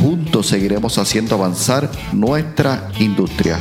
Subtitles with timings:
[0.00, 3.58] Juntos seguiremos haciendo avanzar nuestra industria.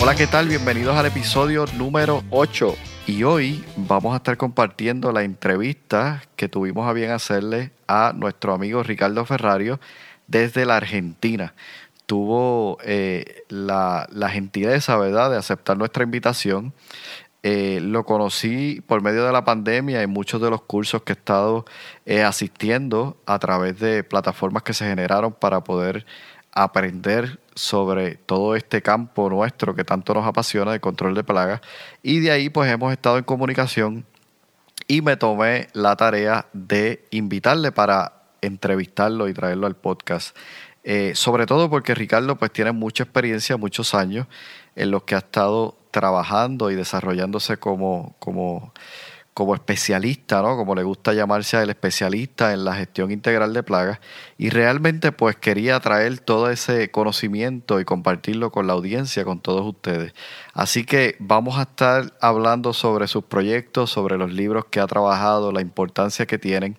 [0.00, 0.48] Hola, ¿qué tal?
[0.48, 2.74] Bienvenidos al episodio número 8.
[3.06, 8.54] Y hoy vamos a estar compartiendo la entrevista que tuvimos a bien hacerle a nuestro
[8.54, 9.80] amigo Ricardo Ferrario
[10.26, 11.54] desde la Argentina.
[12.06, 16.74] Tuvo eh, la, la gentileza, ¿verdad?, de aceptar nuestra invitación
[17.46, 21.16] eh, lo conocí por medio de la pandemia en muchos de los cursos que he
[21.16, 21.66] estado
[22.06, 26.06] eh, asistiendo a través de plataformas que se generaron para poder
[26.52, 31.60] aprender sobre todo este campo nuestro que tanto nos apasiona de control de plagas.
[32.02, 34.06] Y de ahí pues hemos estado en comunicación
[34.88, 40.34] y me tomé la tarea de invitarle para entrevistarlo y traerlo al podcast.
[40.82, 44.28] Eh, sobre todo porque Ricardo pues tiene mucha experiencia, muchos años
[44.76, 48.72] en los que ha estado trabajando y desarrollándose como, como,
[49.32, 50.56] como especialista, ¿no?
[50.56, 54.00] Como le gusta llamarse el especialista en la gestión integral de plagas.
[54.36, 59.64] Y realmente pues quería traer todo ese conocimiento y compartirlo con la audiencia, con todos
[59.64, 60.14] ustedes.
[60.52, 65.52] Así que vamos a estar hablando sobre sus proyectos, sobre los libros que ha trabajado,
[65.52, 66.76] la importancia que tienen,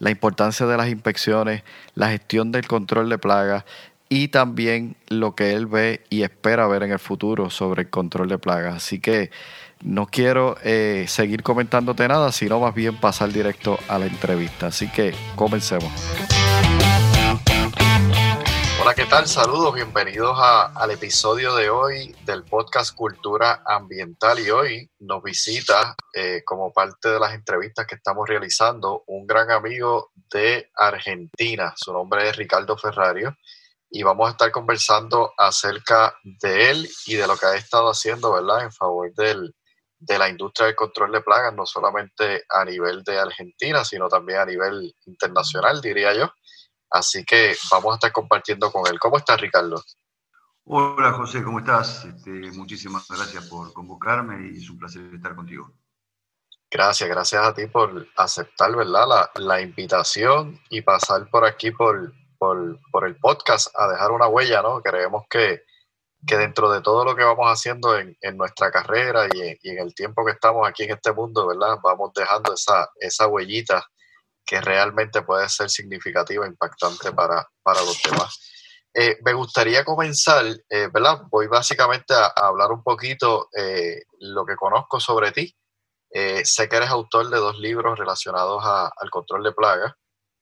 [0.00, 1.62] la importancia de las inspecciones,
[1.94, 3.64] la gestión del control de plagas,
[4.08, 8.28] y también lo que él ve y espera ver en el futuro sobre el control
[8.28, 8.76] de plagas.
[8.76, 9.30] Así que
[9.82, 14.68] no quiero eh, seguir comentándote nada, sino más bien pasar directo a la entrevista.
[14.68, 15.92] Así que comencemos.
[18.80, 19.26] Hola, ¿qué tal?
[19.26, 26.42] Saludos, bienvenidos al episodio de hoy del podcast Cultura Ambiental y hoy nos visita eh,
[26.44, 31.74] como parte de las entrevistas que estamos realizando un gran amigo de Argentina.
[31.74, 33.36] Su nombre es Ricardo Ferrario
[33.90, 38.32] y vamos a estar conversando acerca de él y de lo que ha estado haciendo,
[38.32, 39.54] ¿verdad?, en favor del,
[39.98, 44.40] de la industria del control de plagas, no solamente a nivel de Argentina, sino también
[44.40, 46.30] a nivel internacional, diría yo.
[46.90, 48.98] Así que vamos a estar compartiendo con él.
[48.98, 49.82] ¿Cómo estás, Ricardo?
[50.64, 52.04] Hola, José, ¿cómo estás?
[52.04, 55.72] Este, muchísimas gracias por convocarme y es un placer estar contigo.
[56.68, 62.12] Gracias, gracias a ti por aceptar, ¿verdad?, la, la invitación y pasar por aquí por,
[62.90, 64.80] por, el podcast a dejar una huella, ¿no?
[64.82, 65.62] Creemos que,
[66.18, 70.32] dentro de todo lo que vamos haciendo en, nuestra carrera y en, el tiempo que
[70.32, 71.78] estamos aquí en este mundo, ¿verdad?
[71.82, 73.86] Vamos dejando esa, esa huellita
[74.44, 78.38] que realmente puede ser significativa, impactante para, para los demás.
[78.94, 81.22] Eh, me gustaría comenzar, eh, ¿verdad?
[81.30, 85.54] Voy básicamente a, hablar un poquito eh, lo que conozco sobre ti.
[86.44, 89.92] sé que eres autor de dos libros relacionados al control de plagas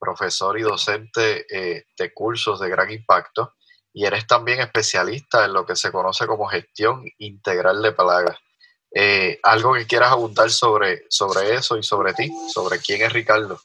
[0.04, 3.54] profesor y docente eh, de cursos de gran impacto
[3.92, 8.37] y eres también especialista en lo que se conoce como gestión integral de plagas.
[8.92, 12.31] Eh, ¿Algo que quieras abundar sobre, sobre eso y sobre ti?
[12.53, 13.60] ¿Sobre quién es Ricardo?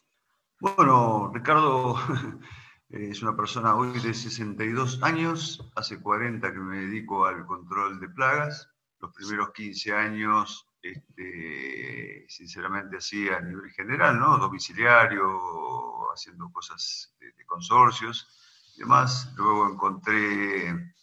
[0.59, 1.95] Bueno, Ricardo
[2.89, 8.09] es una persona hoy de 62 años, hace 40 que me dedico al control de
[8.09, 8.69] plagas.
[8.99, 14.37] Los primeros 15 años, este, sinceramente, así a nivel general, ¿no?
[14.37, 18.27] Domiciliario, haciendo cosas de, consorcios
[18.75, 19.33] y demás.
[19.35, 20.93] Luego encontré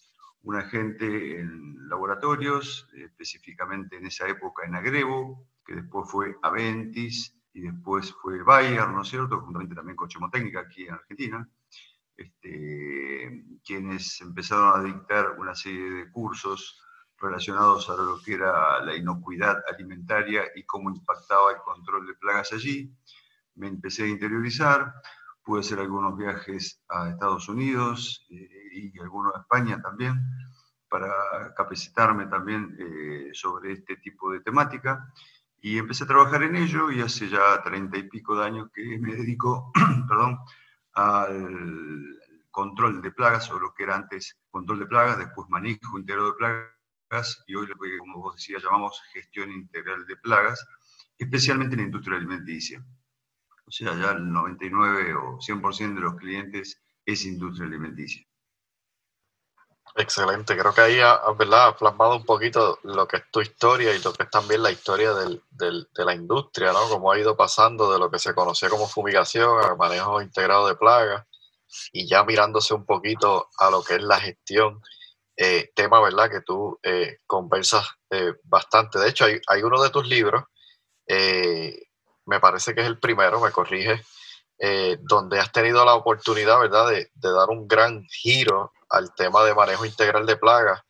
[0.42, 7.62] un agente en laboratorios, específicamente en esa época en Agrebo, que después fue Aventis y
[7.62, 11.48] después fue Bayer, ¿no es cierto?, juntamente también con Chemotécnica aquí en Argentina,
[12.16, 16.80] este, quienes empezaron a dictar una serie de cursos
[17.18, 22.52] relacionados a lo que era la inocuidad alimentaria y cómo impactaba el control de plagas
[22.52, 22.92] allí.
[23.54, 24.92] Me empecé a interiorizar,
[25.42, 30.20] pude hacer algunos viajes a Estados Unidos eh, y algunos a España también
[30.88, 35.12] para capacitarme también eh, sobre este tipo de temática.
[35.60, 38.98] Y empecé a trabajar en ello y hace ya treinta y pico de años que
[38.98, 39.72] me dedico
[40.08, 40.38] perdón,
[40.92, 42.20] al
[42.50, 46.32] control de plagas o lo que era antes control de plagas, después manejo integral de
[46.34, 46.75] plagas
[47.46, 47.68] y hoy
[47.98, 50.66] como vos decías, llamamos gestión integral de plagas,
[51.18, 52.84] especialmente en la industria alimenticia
[53.66, 58.24] o sea, ya el 99 o 100% de los clientes es industria alimenticia.
[59.96, 61.20] Excelente, creo que ahí ha,
[61.78, 65.14] plasmado un poquito lo que es tu historia y lo que es también la historia
[65.14, 66.88] del, de la industria, ¿no?
[66.90, 70.76] Cómo ha ido pasando de lo que se conocía como fumigación a manejo integrado de
[70.76, 71.26] plagas
[71.92, 74.82] y ya mirándose un poquito a lo que es la gestión,
[75.36, 76.30] eh, tema, ¿verdad?
[76.30, 78.98] Que tú eh, conversas eh, bastante.
[78.98, 80.44] De hecho, hay, hay, uno de tus libros,
[81.08, 84.02] me parece que es el primero, me corrige,
[85.00, 89.54] donde has tenido la oportunidad, ¿verdad?, de, de dar un gran giro al tema de
[89.54, 90.80] manejo integral de plagas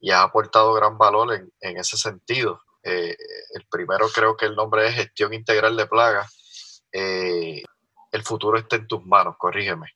[0.00, 2.60] y ha aportado gran valor en, en ese sentido.
[2.88, 3.16] Eh,
[3.54, 6.84] el primero creo que el nombre es gestión integral de plagas.
[6.92, 7.64] Eh,
[8.12, 9.88] el futuro está en tus manos, corrígeme.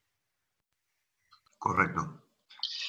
[1.56, 2.20] Correcto.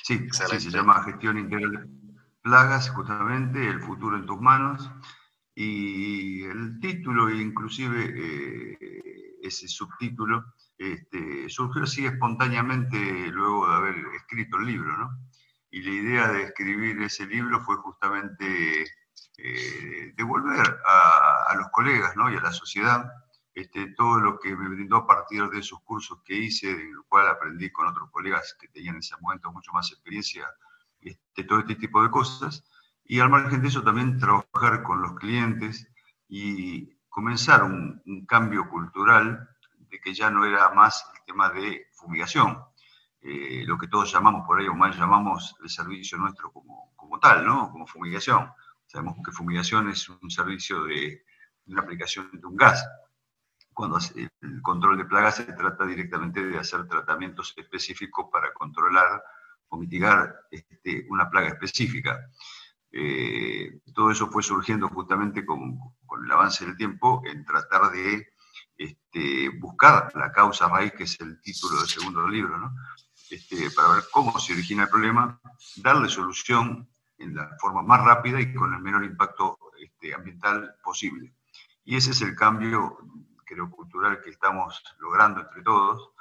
[0.04, 2.02] Sí, se llama gestión integral de
[2.42, 4.90] plagas, justamente, el futuro en tus manos.
[5.54, 12.98] Y el título, inclusive eh, ese subtítulo, este, surgió así espontáneamente
[13.32, 15.10] luego de haber escrito el libro, ¿no?
[15.70, 18.86] Y la idea de escribir ese libro fue justamente
[19.38, 22.32] eh, devolver a, los colegas ¿no?
[22.32, 23.12] y a la sociedad
[23.54, 27.04] este, todo lo que me brindó a partir de esos cursos que hice, en el
[27.08, 30.48] cual aprendí con otros colegas que tenían en ese momento mucho más experiencia,
[31.00, 32.64] este, todo este tipo de cosas.
[33.04, 35.88] Y al margen de eso también trabajar con los clientes
[36.30, 41.88] y comenzar un, un cambio cultural de que ya no era más el tema de
[41.92, 42.64] fumigación,
[43.24, 47.20] eh, lo que todos llamamos por ahí, o más llamamos el servicio nuestro como, como
[47.20, 47.70] tal, ¿no?
[47.72, 48.50] Como fumigación.
[48.88, 51.24] Sabemos que fumigación es un servicio de,
[51.68, 52.84] una aplicación de un gas.
[53.82, 53.98] Cuando
[54.42, 59.24] el control de plagas se trata directamente de hacer tratamientos específicos para controlar
[59.70, 62.30] o mitigar este, una plaga específica.
[62.92, 68.28] Eh, todo eso fue surgiendo justamente con, con, el avance del tiempo en tratar de
[68.78, 72.76] este, buscar la causa raíz, que es el título del segundo libro, ¿no?
[73.32, 75.42] Este, para ver cómo se origina el problema,
[75.78, 76.88] darle solución
[77.18, 81.34] en la forma más rápida y con el menor impacto este, ambiental posible.
[81.84, 83.00] Y ese es el cambio,
[83.70, 86.12] cultural que estamos logrando entre todos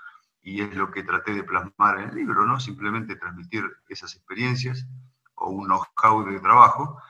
[0.43, 2.59] y es lo que traté de plasmar en el libro, ¿no?
[2.59, 4.87] Simplemente transmitir esas experiencias
[5.35, 7.00] o un know-how de trabajo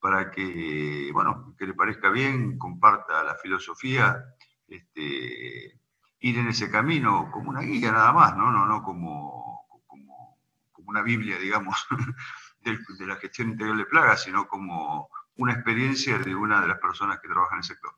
[0.00, 4.24] para que, bueno, que le parezca bien, comparta la filosofía
[4.66, 5.80] este,
[6.18, 10.38] ir en ese camino como una guía nada más, no, no, no como, como,
[10.86, 11.86] una Biblia, digamos,
[12.60, 17.20] de, la gestión integral de plagas, sino como una experiencia de una de las personas
[17.20, 17.94] que trabajan en el sector.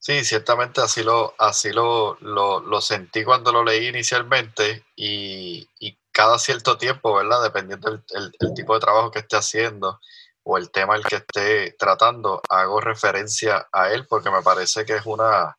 [0.00, 6.38] Sí, ciertamente así lo, así lo, lo, sentí cuando lo leí inicialmente y, y, cada
[6.38, 7.42] cierto tiempo, ¿verdad?
[7.42, 10.00] Dependiendo del el tipo de trabajo que esté haciendo,
[10.42, 14.96] o el tema el que esté tratando, hago referencia a él porque me parece que
[14.96, 15.56] es una,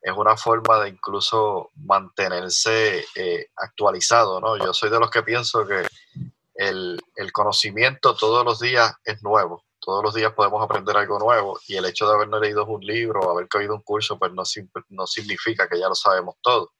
[0.00, 4.56] es una forma de incluso mantenerse eh, actualizado, ¿no?
[4.56, 5.86] Yo soy de los que pienso que
[6.54, 11.58] el, el, conocimiento todos los días es nuevo, todos los días podemos aprender algo nuevo
[11.66, 14.44] y el hecho de haber leído un libro o haber cogido un curso, pues no,
[14.90, 16.72] no significa que ya lo sabemos todo.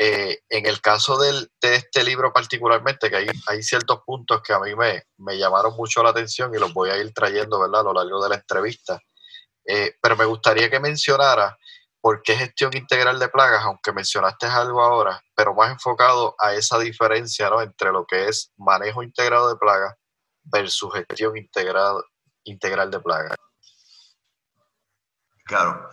[0.00, 4.52] Eh, en el caso del, de este libro particularmente, que hay, hay ciertos puntos que
[4.52, 7.80] a mí me, me, llamaron mucho la atención y los voy a ir trayendo ¿verdad?
[7.80, 9.00] a lo largo de la entrevista,
[9.66, 11.58] eh, pero me gustaría que mencionara
[12.00, 16.78] por qué gestión integral de plagas, aunque mencionaste algo ahora, pero más enfocado a esa
[16.78, 19.94] diferencia entre lo que es manejo integrado de plagas
[20.44, 21.96] versus gestión integral,
[22.48, 23.36] integral de plagas.
[25.44, 25.88] Claro,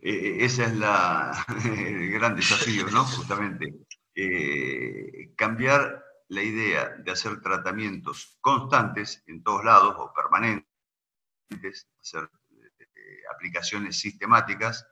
[0.00, 3.04] eh, ese es la, el gran desafío, ¿no?
[3.04, 3.74] Justamente,
[4.14, 10.66] eh, cambiar la idea de hacer tratamientos constantes en todos lados o permanentes,
[12.00, 12.28] hacer
[12.78, 14.86] eh, aplicaciones sistemáticas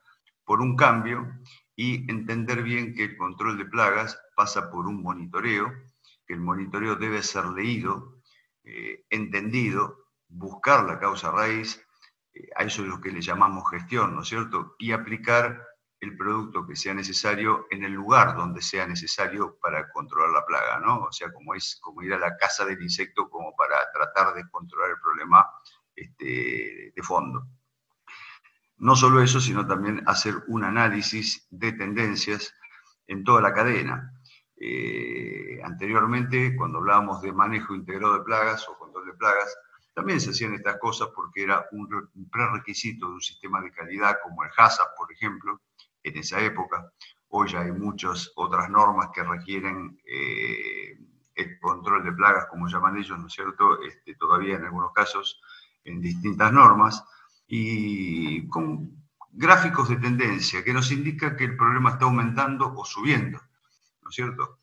[0.45, 1.27] por un cambio
[1.75, 5.73] y entender bien que el control de plagas pasa por un monitoreo,
[6.27, 8.21] que el monitoreo debe ser leído,
[9.11, 10.04] entendido,
[10.35, 11.85] buscar la causa raíz
[12.57, 14.75] a eso es lo que le llamamos gestión, ¿no es cierto?
[14.79, 15.67] Y aplicar
[16.01, 20.81] el producto que sea necesario en el lugar donde sea necesario para controlar la plaga,
[20.81, 21.05] ¿no?
[21.05, 24.49] O sea, como es como ir a la casa del insecto como para tratar de
[24.51, 25.49] controlar el problema
[25.95, 27.47] este, de fondo.
[28.79, 32.53] No solo eso, sino también hacer un análisis de tendencias
[33.07, 34.13] en toda la cadena.
[34.57, 39.57] Eh, anteriormente, cuando hablábamos de manejo integrado de plagas o control de plagas,
[39.95, 41.89] también se hacían estas cosas porque era un
[42.31, 45.61] prerequisito de un sistema de calidad como el HACCP, por ejemplo,
[46.03, 46.93] en esa época.
[47.29, 50.99] Hoy ya hay muchas otras normas que requieren eh,
[51.35, 53.81] el control de plagas, como llaman ellos, ¿no es cierto?
[53.83, 55.41] Este, todavía en algunos casos
[55.85, 57.05] en distintas normas,
[57.47, 63.41] y con gráficos de tendencia que nos indica que el problema está aumentando o subiendo,
[64.03, 64.61] ¿no es cierto?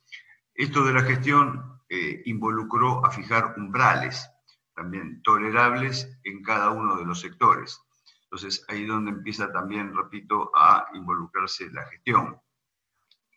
[0.54, 4.30] Esto de la gestión eh, involucró a fijar umbrales
[4.76, 7.80] también tolerables en cada uno de los sectores.
[8.24, 12.40] Entonces, ahí es donde empieza también, repito, a involucrarse la gestión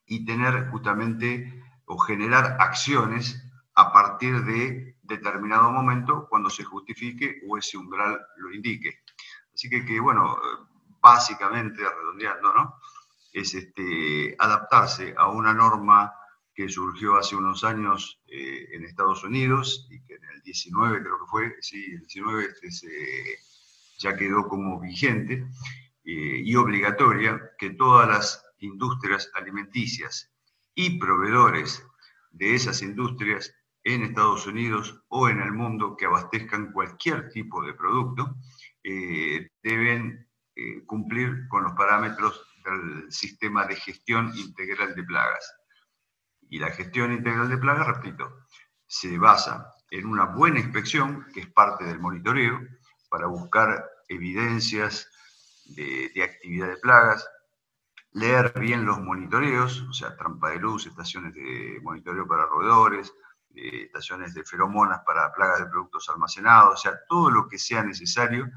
[0.07, 3.43] y tener justamente o generar acciones
[3.75, 9.01] a partir de determinado momento cuando se justifique o ese umbral lo indique.
[9.53, 10.39] Así que, que bueno,
[11.01, 12.77] básicamente, redondeando, ¿no?
[13.33, 16.15] Es este, adaptarse a una norma
[16.55, 21.19] que surgió hace unos años eh, en Estados Unidos y que en el 19 creo
[21.19, 23.39] que fue, sí, el 19 este,
[23.99, 25.47] ya quedó como vigente
[26.05, 30.31] eh, y obligatoria que todas las industrias alimenticias
[30.77, 31.85] y proveedores
[32.31, 37.75] de esas industrias en Estados Unidos o en el mundo que abastezcan cualquier tipo de
[37.75, 38.37] producto
[38.83, 40.29] eh, deben
[40.87, 45.53] cumplir con los parámetros del sistema de gestión integral de plagas
[46.55, 48.47] y la gestión integral de plagas, repito,
[48.87, 52.61] se basa en una buena inspección, que es parte del monitoreo,
[53.09, 55.11] para buscar evidencias
[55.65, 57.29] de, actividad de plagas,
[58.13, 63.13] leer bien los monitoreos, o sea, trampa de luz, estaciones de monitoreo para roedores,
[63.53, 68.49] estaciones de feromonas para plagas de productos almacenados, o sea, todo lo que sea necesario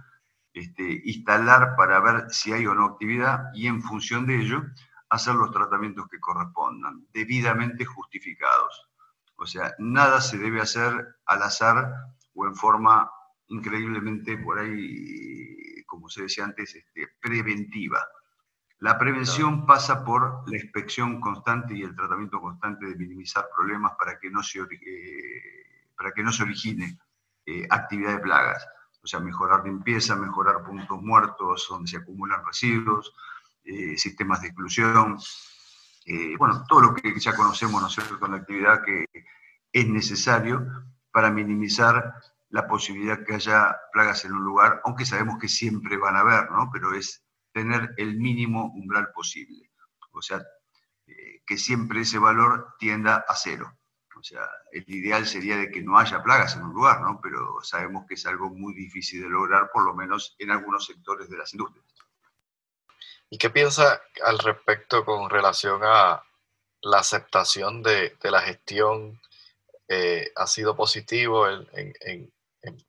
[0.54, 4.62] este, instalar para ver si hay o no actividad y en función de ello
[5.10, 8.90] hacer los tratamientos que correspondan, debidamente justificados.
[9.36, 11.94] O sea, nada se debe hacer al azar
[12.34, 13.10] o en forma
[13.48, 18.00] increíblemente por ahí, como se decía antes, este, preventiva.
[18.80, 24.20] La prevención pasa por la inspección constante y el tratamiento constante de minimizar problemas para
[24.20, 27.00] que no se, eh, para que no se origine
[27.46, 28.68] eh, actividad de plagas.
[29.02, 33.16] O sea, mejorar limpieza, mejorar puntos muertos donde se acumulan residuos,
[33.68, 35.18] eh, sistemas de exclusión,
[36.06, 39.06] eh, bueno, todo lo que ya conocemos, ¿no es la actividad que
[39.74, 40.66] es necesario
[41.12, 42.14] para minimizar
[42.50, 46.50] la posibilidad que haya plagas en un lugar, aunque sabemos que siempre van a haber,
[46.50, 46.70] ¿no?
[46.72, 49.70] Pero es tener el mínimo umbral posible.
[50.12, 50.42] O sea,
[51.06, 53.78] eh, que siempre ese valor tienda a cero.
[54.16, 57.20] O sea, el ideal sería de que no haya plagas en un lugar, ¿no?
[57.22, 61.30] Pero sabemos que es algo muy difícil de lograr, por lo menos en algunos sectores
[61.30, 61.86] de las industrias.
[63.30, 66.24] ¿Y qué piensa al respecto con relación a
[66.82, 69.20] la aceptación de, la gestión?
[69.88, 72.32] Eh, ¿Ha sido positivo en,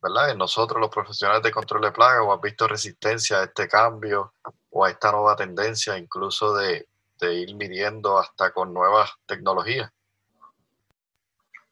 [0.03, 0.31] ¿verdad?
[0.31, 4.33] en nosotros los profesionales de control de plagas o has visto resistencia a este cambio
[4.71, 6.87] o a esta nueva tendencia incluso de,
[7.21, 9.91] ir midiendo hasta con nuevas tecnologías?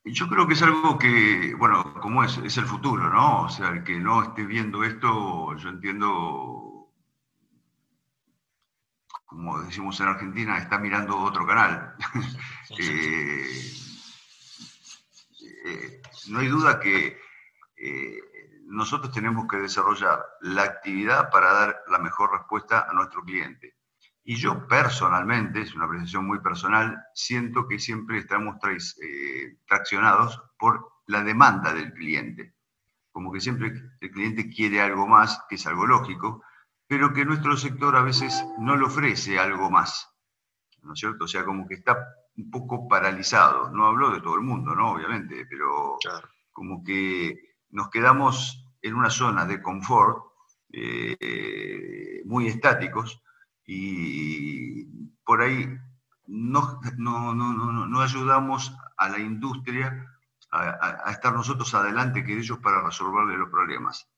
[0.04, 3.42] Yo creo que es algo que, bueno, como es, es el futuro, ¿no?
[3.42, 6.65] O sea, el que no esté viendo esto, yo entiendo
[9.36, 11.94] como decimos en Argentina, está mirando otro canal.
[12.78, 13.72] Eh,
[15.64, 17.16] eh, no hay duda que
[17.76, 18.18] eh,
[18.64, 23.76] nosotros tenemos que desarrollar la actividad para dar la mejor respuesta a nuestro cliente.
[24.24, 28.56] Y yo personalmente, es una apreciación muy personal, siento que siempre estamos
[29.68, 32.56] traccionados por la demanda del cliente.
[33.12, 36.42] Como que siempre el cliente quiere algo más, que es algo lógico,
[36.86, 40.08] pero que nuestro sector a veces no le ofrece algo más,
[40.82, 41.24] ¿no es cierto?
[41.24, 41.98] O sea, como que está
[42.36, 43.70] un poco paralizado.
[43.70, 44.92] No hablo de todo el mundo, ¿no?
[44.92, 45.98] Obviamente, pero
[46.52, 50.18] como que nos quedamos en una zona de confort
[50.72, 53.22] eh, muy estáticos
[53.64, 54.84] y
[55.24, 55.66] por ahí
[56.26, 60.06] no, no, ayudamos a la industria
[60.52, 64.08] a, a, estar nosotros adelante que ellos para resolverle los problemas.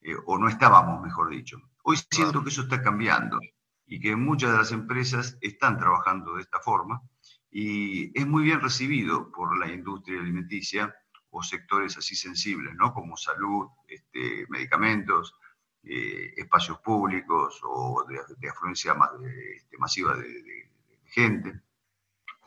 [0.00, 1.60] Eh, o no estábamos, mejor dicho.
[1.86, 3.38] Hoy siento que eso está cambiando
[3.86, 7.02] y que muchas de las empresas están trabajando de esta forma
[7.50, 10.94] y es muy bien recibido por la industria alimenticia
[11.28, 12.94] o sectores así sensibles, ¿no?
[12.94, 15.34] como salud, este, medicamentos,
[15.82, 19.10] eh, espacios públicos o de, afluencia más
[19.54, 20.70] este, masiva de,
[21.04, 21.60] gente.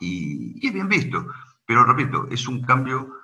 [0.00, 1.28] Y, es bien visto,
[1.64, 3.20] pero repito, es un cambio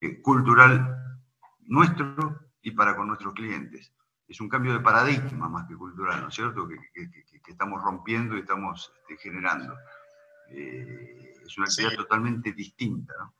[0.00, 1.20] eh, cultural
[1.66, 3.92] nuestro y para con nuestros clientes.
[4.28, 6.68] Es un cambio de paradigma más que cultural, ¿no es cierto?
[6.68, 6.78] Que,
[7.48, 9.74] estamos rompiendo y estamos este, generando.
[10.50, 13.34] Eh, es una actividad totalmente distinta, ¿no?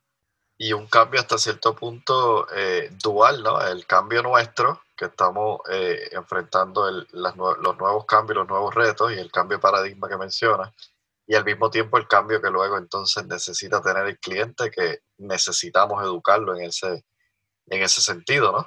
[0.57, 3.61] Y un cambio hasta cierto punto eh, dual, ¿no?
[3.61, 9.31] El cambio nuestro, que estamos eh, enfrentando los nuevos cambios, los nuevos retos y el
[9.31, 10.73] cambio de paradigma que menciona
[11.29, 16.03] y al mismo tiempo el cambio que luego entonces necesita tener el cliente, que necesitamos
[16.03, 17.05] educarlo en ese,
[17.67, 18.67] en ese sentido, ¿no?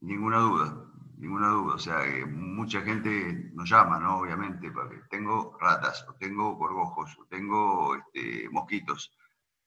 [0.00, 0.84] Ninguna duda,
[1.16, 1.74] ninguna duda.
[1.74, 4.18] O sea, mucha gente nos llama, ¿no?
[4.18, 9.12] Obviamente, porque tengo ratas, o tengo gorgojos, o tengo este, mosquitos.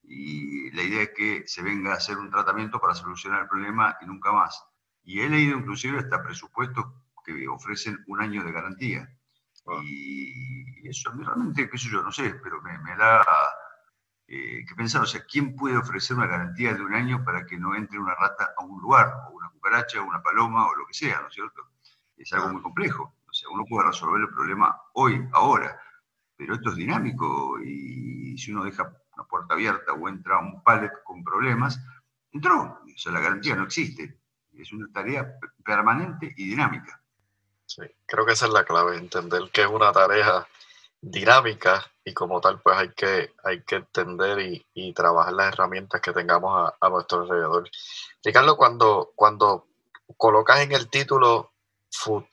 [0.04, 3.98] y la idea es que se venga a hacer un tratamiento para solucionar el problema
[4.02, 4.64] y nunca más.
[5.04, 6.86] Y he leído inclusive hasta presupuestos
[7.24, 9.08] que ofrecen un año de garantía.
[9.68, 9.80] Ah.
[9.84, 13.24] Y eso realmente, qué sé yo, no sé, pero me, me da
[14.34, 17.58] eh, que pensar, o sea, ¿quién puede ofrecer una garantía de un año para que
[17.58, 20.88] no entre una rata a un lugar, o una cucaracha, o una paloma, o lo
[20.88, 21.62] que sea, ¿no es cierto?
[22.16, 23.14] Es algo muy complejo.
[23.30, 25.78] O sea, uno puede resolver el problema hoy, ahora,
[26.38, 28.84] pero esto es dinámico y si uno deja
[29.18, 31.84] una puerta abierta o entra un pallet con problemas,
[32.32, 32.80] entró.
[32.86, 34.18] O sea, la garantía no existe.
[34.54, 35.30] Es una tarea
[35.62, 37.04] permanente y dinámica.
[37.66, 40.48] Sí, creo que esa es la clave, entender que es una tarea
[41.02, 44.40] dinámica y como tal pues hay que, hay que entender
[44.74, 47.70] y, trabajar las herramientas que tengamos a, nuestro alrededor.
[48.24, 49.68] Ricardo, cuando, cuando
[50.18, 51.54] colocas en el título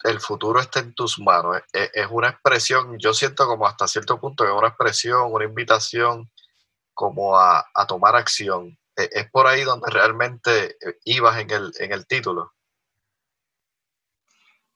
[0.04, 4.44] el futuro está en tus manos, es, una expresión, yo siento como hasta cierto punto
[4.44, 6.30] que es una expresión, una invitación
[6.94, 8.78] como a, tomar acción.
[8.96, 12.52] E, es, por ahí donde realmente eh, ibas en el, en el título.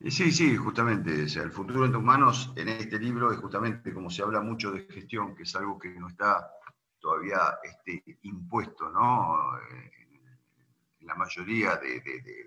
[0.09, 1.25] Sí, sí, justamente.
[1.25, 4.40] O sea, el futuro en tus manos en este libro es justamente como se habla
[4.40, 6.50] mucho de gestión, que es algo que no está
[6.99, 9.37] todavía este, impuesto ¿no?
[11.00, 12.02] en la mayoría de,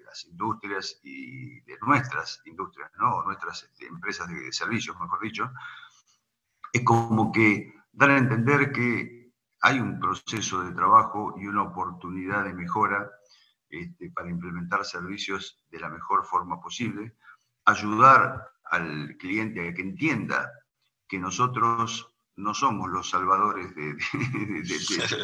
[0.06, 3.24] las industrias y de nuestras industrias, ¿no?
[3.24, 5.50] nuestras este, empresas de, servicios, mejor dicho.
[6.74, 9.32] Es como que dar a entender que
[9.62, 13.10] hay un proceso de trabajo y una oportunidad de mejora
[13.70, 17.16] este, para implementar servicios de la mejor forma posible
[17.66, 20.52] ayudar al cliente a que entienda
[21.08, 23.96] que nosotros no somos los salvadores de,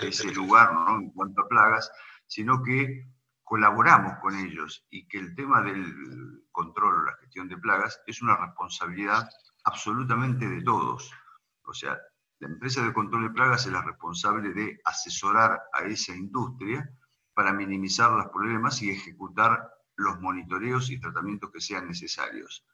[0.07, 0.97] ese lugar ¿no?
[0.97, 1.91] en cuanto a plagas,
[2.27, 3.07] sino que
[3.43, 8.21] colaboramos con ellos y que el tema del control o la gestión de plagas es
[8.21, 9.29] una responsabilidad
[9.65, 11.11] absolutamente de todos.
[11.63, 11.99] O sea,
[12.39, 16.89] la empresa de control de plagas es la responsable de asesorar a esa industria
[17.33, 19.69] para minimizar los problemas y ejecutar
[20.01, 22.65] los monitoreos y tratamientos que sean necesarios.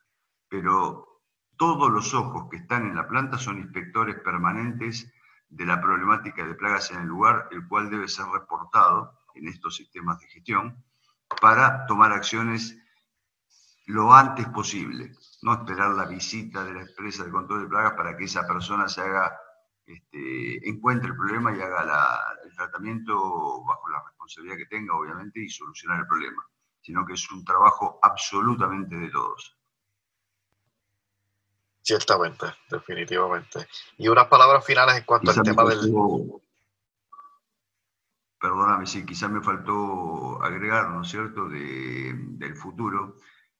[0.49, 1.21] Pero
[1.57, 5.11] todos los ojos que están en la planta son inspectores permanentes
[5.49, 9.75] de la problemática de plagas en el lugar, el cual debe ser reportado en estos
[9.75, 10.83] sistemas de gestión
[11.41, 12.77] para tomar acciones
[13.85, 15.13] lo antes posible,
[15.43, 18.89] no esperar la visita de la empresa de control de plagas para que esa persona
[18.89, 19.31] se haga,
[19.85, 25.49] este, encuentre el problema y haga el tratamiento bajo la responsabilidad que tenga, obviamente, y
[25.49, 26.45] solucionar el problema
[26.87, 29.57] sino que es un trabajo absolutamente de todos.
[31.81, 33.67] Ciertamente, definitivamente.
[33.97, 35.93] Y unas palabras finales en cuanto al tema del...
[38.39, 43.17] Perdóname, sí, quizás me faltó agregar, ¿no es cierto?, del futuro,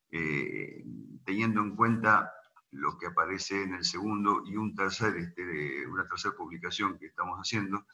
[0.10, 0.86] eh,
[1.26, 2.32] teniendo en cuenta
[2.72, 7.38] lo que aparece en el segundo y un tercer, este, una tercera publicación que estamos
[7.40, 7.88] haciendo,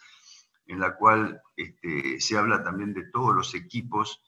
[0.67, 4.21] en la cual este, se habla también de todos los equipos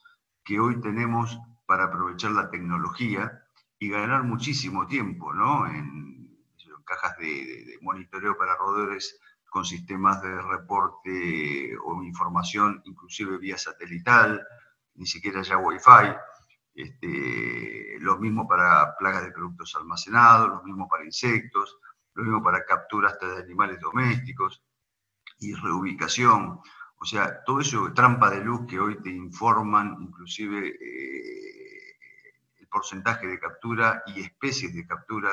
[0.46, 3.44] que hoy tenemos para aprovechar la tecnología
[3.80, 5.68] y ganar muchísimo tiempo, ¿no?
[5.68, 6.06] En,
[6.86, 14.46] cajas de, monitoreo para roedores con sistemas de reporte o información, inclusive vía satelital,
[14.96, 16.16] ni siquiera ya Wi-Fi.
[16.76, 21.80] Este, lo mismo para plagas de productos almacenados, lo mismo para insectos,
[22.14, 24.62] lo mismo para captura hasta de animales domésticos
[25.40, 26.60] y reubicación.
[26.98, 31.98] O sea, todo eso trampa de luz que hoy te informan, inclusive eh,
[32.60, 35.30] el porcentaje de captura y especies de captura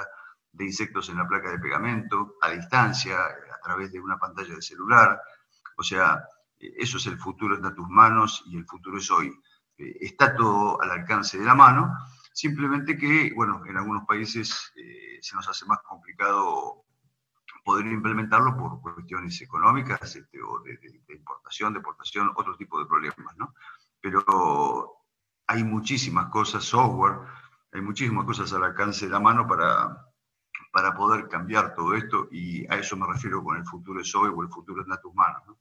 [0.53, 4.62] de insectos en la placa de pegamento, a distancia, a través de una pantalla de
[4.62, 5.20] celular.
[5.77, 6.22] O sea,
[6.59, 9.33] eso es el futuro, está a tus manos y el futuro es hoy.
[9.79, 11.94] Eh, está todo al alcance de la mano,
[12.33, 16.85] simplemente que, bueno, en algunos países eh, se nos hace más complicado
[17.64, 20.79] poder implementarlo por cuestiones económicas este, o de,
[21.14, 23.55] importación, deportación, otro tipo de problemas, ¿no?
[24.01, 24.98] Pero
[25.46, 27.18] hay muchísimas cosas, software,
[27.72, 30.12] hay muchísimas cosas al alcance de la mano para,
[30.72, 34.31] para poder cambiar todo esto y a eso me refiero con el futuro es hoy
[34.35, 35.59] o el futuro está en tus manos, ¿no?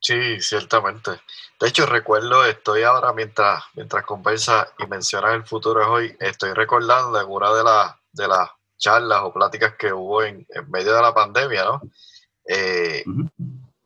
[0.00, 1.10] Sí, ciertamente.
[1.58, 6.52] De hecho, recuerdo, estoy ahora mientras, mientras conversa y mencionas el futuro es hoy, estoy
[6.52, 11.02] recordando en una de, las de las charlas o pláticas que hubo en, medio de
[11.02, 11.82] la pandemia, ¿no?
[12.48, 13.04] Eh,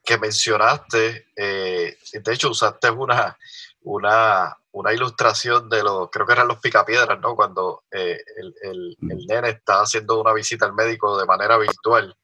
[0.04, 3.36] que mencionaste, eh, de hecho usaste una,
[3.82, 7.36] una, una, ilustración de los, creo que eran los picapiedras, ¿no?
[7.36, 12.14] Cuando eh, el, el, el, nene está haciendo una visita al médico de manera virtual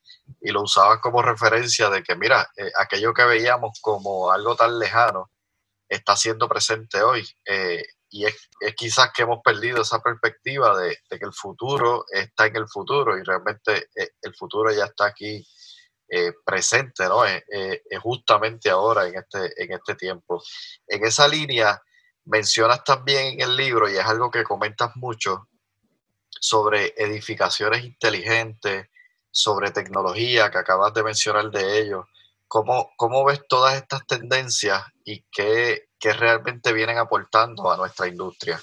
[0.41, 5.31] y lo usabas como referencia de que, mira, aquello que veíamos como algo tan lejano
[5.89, 7.25] está siendo presente hoy
[8.17, 12.67] y es, quizás que hemos perdido esa perspectiva de, que el futuro está en el
[12.67, 15.47] futuro y realmente eh, el futuro ya está aquí
[16.09, 17.25] eh, presente, ¿no?
[17.27, 17.43] Es,
[18.01, 20.43] justamente ahora, en este, en este tiempo.
[20.87, 21.83] En esa línea,
[22.25, 25.49] mencionas también en el libro, y es algo que comentas mucho,
[26.41, 28.89] sobre edificaciones inteligentes,
[29.31, 32.09] sobre tecnología, que acabas de mencionar de ello.
[32.49, 38.61] ¿Cómo, cómo ves todas estas tendencias y qué, qué realmente vienen aportando a nuestra industria?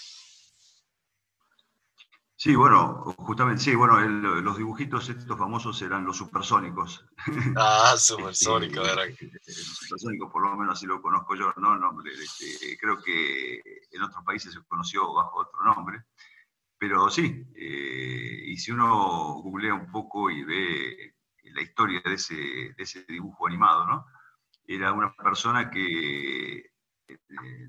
[2.44, 7.06] Sí, bueno, justamente, sí, bueno, los dibujitos estos famosos eran los supersónicos.
[7.56, 9.12] Ah, supersónicos, eran.
[9.12, 11.78] Este, los supersónicos, por lo menos así lo conozco yo, ¿no?
[11.78, 16.04] Nombre, este, creo que en otros países se conoció bajo otro nombre,
[16.78, 21.13] pero sí, eh, y si uno googlea un poco y ve
[21.54, 24.06] la historia de ese, de ese dibujo animado, ¿no?
[24.66, 26.74] Era una persona que
[27.08, 27.20] en eh,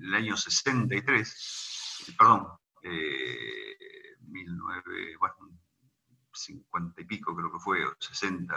[0.01, 2.47] el año 63, perdón,
[2.83, 3.75] eh,
[4.21, 8.55] 1950 y pico creo que fue, o 60,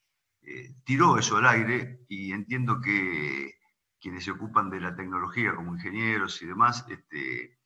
[0.42, 3.56] eh, tiró eso al aire y entiendo que
[4.00, 7.60] quienes se ocupan de la tecnología como ingenieros y demás, este,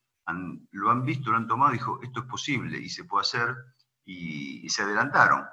[0.71, 3.55] lo han visto, lo han tomado dijo, esto es posible y se puede hacer
[4.03, 5.45] y, se adelantaron.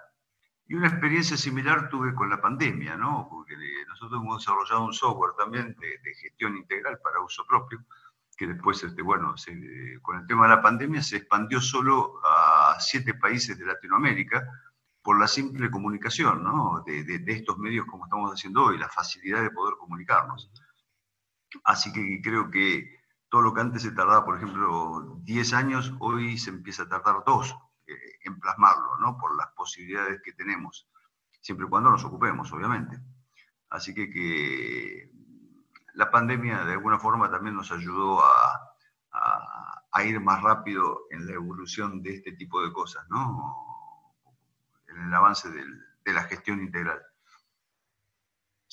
[0.66, 3.27] Y una experiencia similar tuve con la pandemia, ¿no?
[3.29, 3.55] Porque
[3.88, 7.85] nosotros hemos desarrollado un software también de, gestión integral para uso propio,
[8.37, 9.35] que después, este, bueno,
[10.01, 14.46] con el tema de la pandemia se expandió solo a siete países de Latinoamérica,
[15.03, 16.83] por la simple comunicación ¿no?
[16.87, 20.51] de, de, estos medios como estamos haciendo hoy, la facilidad de poder comunicarnos.
[21.64, 26.38] Así que creo que todo lo que antes se tardaba, por ejemplo, 10 años, hoy
[26.38, 27.57] se empieza a tardar dos eh,
[28.24, 29.16] en plasmarlo, ¿no?
[29.18, 30.88] por las posibilidades que tenemos,
[31.40, 32.98] siempre y cuando nos ocupemos, obviamente.
[33.70, 35.11] Así que, que
[35.94, 42.02] la pandemia de alguna forma también nos ayudó a ir más rápido en la evolución
[42.02, 43.72] de este tipo de cosas, ¿no?
[44.88, 47.00] en el avance de la gestión integral.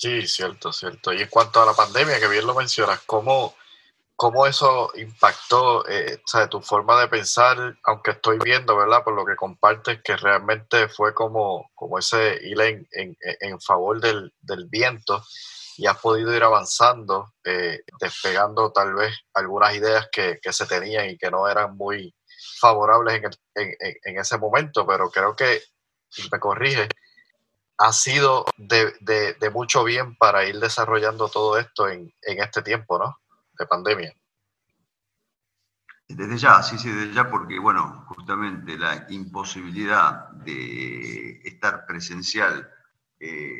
[0.00, 1.12] Sí, cierto, cierto.
[1.12, 3.54] Y en cuanto a la pandemia, que bien lo mencionas, ¿cómo,
[4.20, 7.78] cómo eso impactó eh, tu forma de pensar?
[7.84, 9.02] Aunque estoy viendo, ¿verdad?
[9.02, 14.34] Por lo que compartes, que realmente fue como, como ese hilo en, en, favor del,
[14.42, 15.24] del, viento
[15.78, 21.08] y has podido ir avanzando, eh, despegando tal vez algunas ideas que, que, se tenían
[21.08, 22.14] y que no eran muy
[22.60, 23.22] favorables
[23.54, 25.62] en, en ese momento, pero creo que
[26.18, 26.88] y me corrige,
[27.78, 32.98] ha sido de, de, mucho bien para ir desarrollando todo esto en, en, este tiempo,
[32.98, 33.16] ¿no?
[33.60, 34.10] De pandemia.
[36.08, 42.70] Desde ya, sí, sí, desde ya, porque, bueno, justamente la imposibilidad de estar presencial
[43.18, 43.58] eh,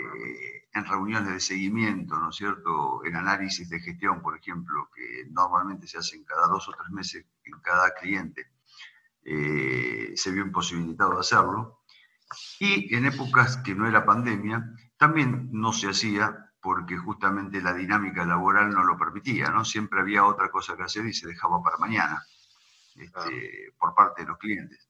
[0.73, 5.87] en reuniones de seguimiento, ¿no es cierto?, en análisis de gestión, por ejemplo, que normalmente
[5.87, 8.53] se hacen cada dos o tres meses en cada cliente,
[9.23, 11.83] eh, se vio imposibilitado de hacerlo.
[12.59, 14.65] Y en épocas que no era pandemia,
[14.97, 19.65] también no se hacía porque justamente la dinámica laboral no lo permitía, ¿no?
[19.65, 22.23] Siempre había otra cosa que hacer y se dejaba para mañana
[22.97, 24.89] este, por parte de los clientes.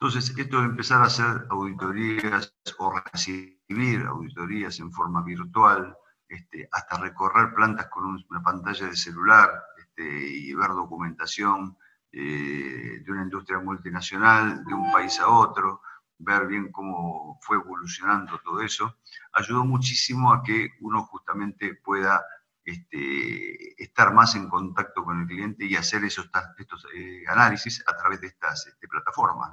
[0.00, 5.96] Entonces, esto de empezar a hacer auditorías o recibir auditorías en forma virtual,
[6.28, 11.76] este, hasta recorrer plantas con una pantalla de celular este, y ver documentación
[12.10, 15.82] eh, de una industria multinacional, de un país a otro,
[16.24, 18.96] ver bien cómo fue evolucionando todo eso,
[19.32, 22.24] ayudó muchísimo a que uno justamente pueda
[22.64, 27.96] este, estar más en contacto con el cliente y hacer esos, estos eh, análisis a
[27.96, 29.50] través de estas este, plataformas.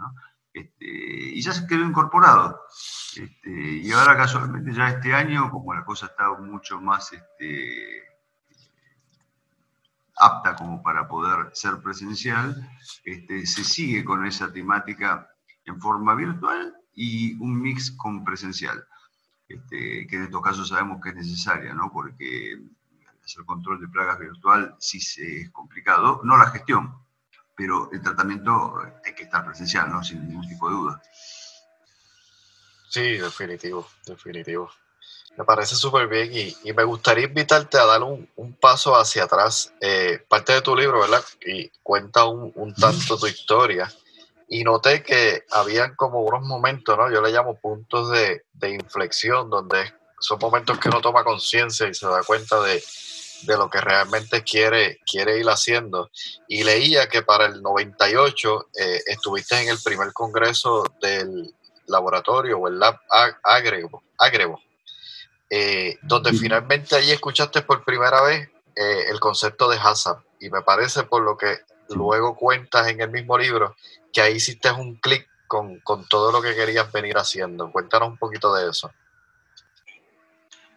[0.53, 2.61] Este, y ya se quedó incorporado.
[3.43, 7.11] Y ahora casualmente ya este año, como la cosa está mucho más
[10.19, 12.55] apta como para poder ser presencial,
[13.03, 15.29] se sigue con esa temática
[15.69, 18.85] en forma virtual y un mix con presencial,
[19.47, 21.91] este, que en estos casos sabemos que es necesaria, ¿no?
[21.91, 22.59] porque
[23.23, 26.93] hacer control de plagas virtual sí es complicado, no la gestión,
[27.55, 30.03] pero el tratamiento hay que estar presencial, ¿no?
[30.03, 31.01] sin ningún tipo de duda.
[32.89, 34.71] Sí, definitivo, definitivo.
[35.37, 39.71] Me parece súper bien y, me gustaría invitarte a dar un, paso hacia atrás.
[39.79, 41.23] Eh, parte de tu libro, ¿verdad?
[41.45, 43.89] Y cuenta un, un tanto tu historia
[44.49, 47.11] y noté que habían como unos momentos, ¿no?
[47.11, 51.93] Yo le llamo puntos de, de inflexión, donde son momentos que uno toma conciencia y
[51.93, 52.83] se da cuenta de,
[53.43, 56.09] de lo que realmente quiere, quiere ir haciendo.
[56.47, 61.53] Y leía que para el 98 eh, estuviste en el primer congreso del
[61.87, 62.99] laboratorio o el lab
[63.43, 64.59] Agrego, Agrego
[65.49, 70.23] eh, donde finalmente allí escuchaste por primera vez eh, el concepto de HACCP.
[70.41, 73.75] Y me parece, por lo que luego cuentas en el mismo libro,
[74.13, 77.71] que ahí hiciste un clic con, con todo lo que querías venir haciendo.
[77.71, 78.91] Cuéntanos un poquito de eso.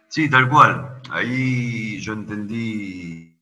[0.07, 1.01] Sí, tal cual.
[1.09, 3.39] Ahí yo entendí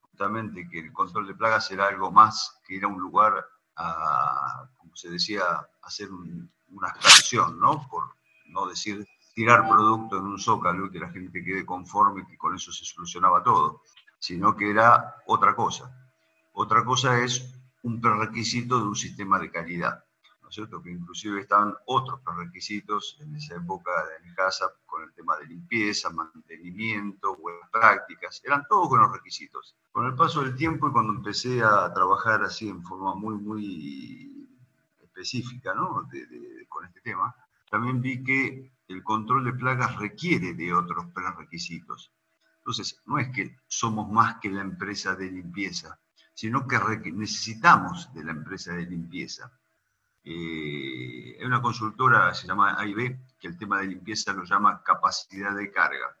[0.00, 3.32] justamente que el control de plagas era algo más que ir a un lugar
[3.76, 5.42] a, como se decía,
[5.82, 7.86] hacer una extracción, ¿no?
[7.88, 8.04] Por
[8.46, 12.54] no decir tirar producto en un zócalo y que la gente quede conforme que con
[12.54, 13.82] eso se solucionaba todo,
[14.18, 15.90] sino que era otra cosa.
[16.52, 20.04] Otra cosa es un prerequisito de un sistema de calidad
[20.50, 20.82] cierto?
[20.82, 23.90] Que inclusive estaban otros requisitos en esa época
[24.24, 29.76] de casa con el tema de limpieza, mantenimiento, buenas prácticas, eran todos buenos requisitos.
[29.92, 34.48] Con el paso del tiempo y cuando empecé a trabajar así en forma muy, muy
[35.02, 36.08] específica, ¿no?
[36.68, 37.34] con este tema,
[37.70, 42.12] también vi que el control de plagas requiere de otros prerequisitos.
[42.58, 45.98] Entonces, no es que somos más que la empresa de limpieza,
[46.40, 46.78] sino que
[47.12, 49.52] necesitamos de la empresa de limpieza.
[50.24, 55.54] Eh, hay una consultora, se llama AIB, que el tema de limpieza lo llama capacidad
[55.54, 56.16] de carga.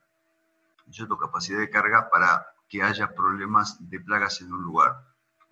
[0.90, 1.16] ¿cierto?
[1.16, 5.02] Capacidad de carga para que haya problemas de plagas en un lugar.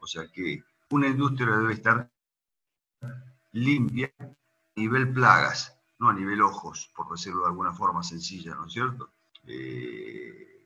[0.01, 2.11] O sea que una industria debe estar
[3.53, 4.27] limpia a
[4.77, 9.15] nivel plagas, no a nivel ojos, por decirlo de alguna forma sencilla, ¿no es cierto?
[9.47, 10.61] Eh,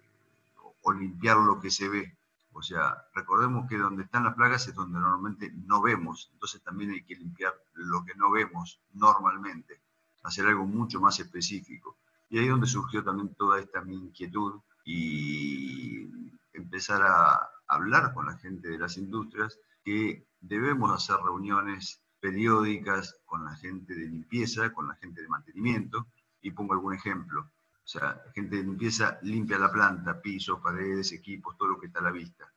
[0.82, 2.16] o limpiar lo que se ve.
[2.52, 6.90] O sea, recordemos que donde están las plagas es donde normalmente no vemos, entonces también
[6.90, 9.80] hay que limpiar lo que no vemos normalmente,
[10.22, 11.96] hacer algo mucho más específico.
[12.28, 16.08] Y ahí es donde surgió también toda esta mi inquietud y
[16.52, 23.44] empezar a hablar con la gente de las industrias que debemos hacer reuniones periódicas con
[23.44, 26.06] la gente de limpieza, con la gente de mantenimiento.
[26.40, 27.50] Y pongo algún ejemplo.
[27.84, 31.98] O sea, gente de limpieza limpia la planta, pisos, paredes, equipos, todo lo que está
[31.98, 32.50] a la vista.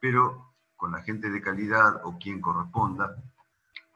[0.00, 3.16] Pero con la gente de calidad o quien corresponda,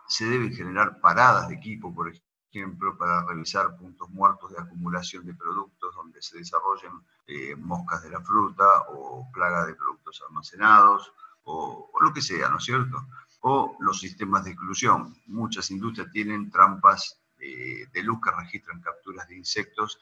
[0.09, 2.11] se deben generar paradas de equipo, por
[2.53, 6.93] ejemplo, para revisar puntos muertos de acumulación de productos donde se desarrollen
[7.27, 11.12] eh, moscas de la fruta o plagas de productos almacenados
[11.45, 13.07] o, lo que sea, ¿no es cierto?
[13.43, 15.14] O los sistemas de exclusión.
[15.27, 19.99] Muchas industrias tienen trampas eh, de luz que registran capturas de insectos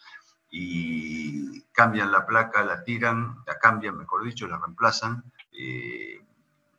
[0.51, 6.21] y cambian la placa, la tiran, la cambian, mejor dicho, la reemplazan, eh,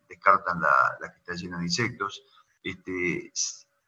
[0.07, 2.23] descartan la, que está llena de insectos,
[2.63, 3.31] este,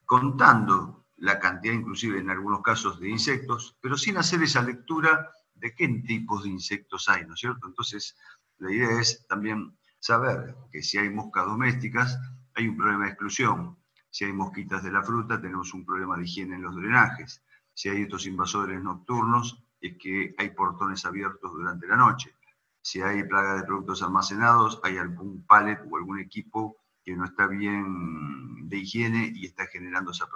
[0.05, 5.75] contando la cantidad, inclusive en algunos casos, de insectos, pero sin hacer esa lectura de
[5.75, 7.67] qué tipos de insectos hay, ¿no es cierto?
[7.67, 8.17] Entonces,
[8.57, 12.17] la idea es también saber que si hay moscas domésticas,
[12.55, 13.77] hay un problema de exclusión.
[14.09, 17.43] Si hay mosquitas de la fruta, tenemos un problema de higiene en los drenajes.
[17.73, 22.35] Si hay estos invasores nocturnos, es que hay portones abiertos durante la noche.
[22.81, 27.47] Si hay plaga de productos almacenados, hay algún pallet o algún equipo que no está
[27.47, 30.27] bien de higiene y está generando esa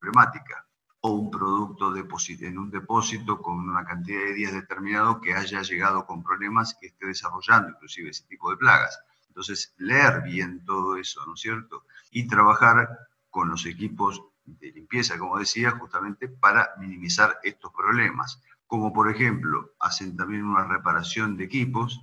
[0.00, 0.66] problemática.
[1.00, 6.06] O un producto en un depósito con una cantidad de días determinado que haya llegado
[6.06, 9.00] con problemas que esté desarrollando inclusive ese tipo de plagas.
[9.26, 11.86] Entonces, leer bien todo eso, ¿no es cierto?
[12.12, 14.22] Y trabajar con los equipos
[14.58, 18.42] de limpieza, como decía, justamente para minimizar estos problemas.
[18.66, 22.00] Como por ejemplo, hacen también una reparación de equipos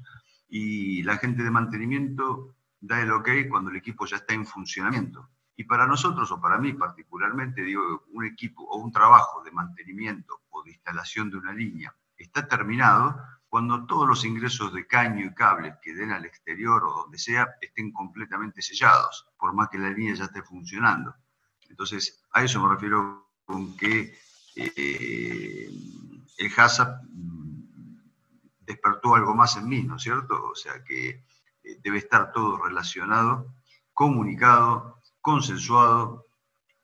[0.48, 5.30] y la gente de mantenimiento da el ok cuando el equipo ya está en funcionamiento.
[5.56, 10.42] Y para nosotros, o para mí particularmente, digo, un equipo o un trabajo de mantenimiento
[10.50, 15.34] o de instalación de una línea está terminado cuando todos los ingresos de caño y
[15.34, 19.90] cable que den al exterior o donde sea estén completamente sellados, por más que la
[19.90, 21.16] línea ya esté funcionando.
[21.68, 24.18] Entonces, a eso me refiero con que
[24.56, 25.70] eh,
[26.38, 26.88] el HACCP
[28.62, 30.50] despertó algo más en mí, ¿no es cierto?
[30.52, 31.10] O sea que
[31.64, 33.56] eh, debe estar todo relacionado,
[33.94, 36.28] comunicado, consensuado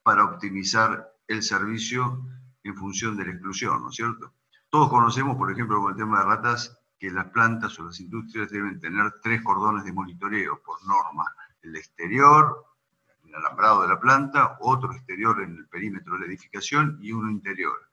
[0.03, 2.25] para optimizar el servicio
[2.63, 4.33] en función de la exclusión, ¿no es cierto?
[4.69, 8.49] Todos conocemos, por ejemplo, con el tema de ratas, que las plantas o las industrias
[8.49, 11.25] deben tener tres cordones de monitoreo por norma,
[11.61, 12.65] el exterior,
[13.35, 17.89] alambrado de la planta, otro exterior en el perímetro de la edificación y uno interior.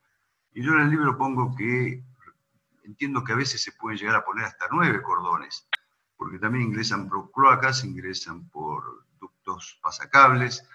[0.53, 2.03] Y yo en el libro pongo que
[2.83, 5.67] entiendo que a veces se pueden llegar a poner hasta nueve cordones,
[6.15, 10.67] porque también ingresan por cloacas, ingresan por ductos pasacables,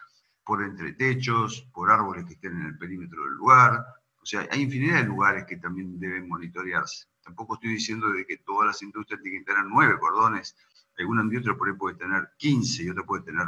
[0.45, 3.85] por entretechos, por árboles que estén en el perímetro del lugar.
[4.21, 7.07] O sea, hay infinidad de lugares que también deben monitorearse.
[7.23, 10.57] Tampoco estoy diciendo de que todas las industrias tienen que tener nueve cordones.
[10.99, 13.47] Alguna industria por ahí puede tener 15 y otra puede tener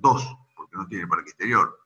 [0.00, 1.78] dos, porque no tiene parque exterior.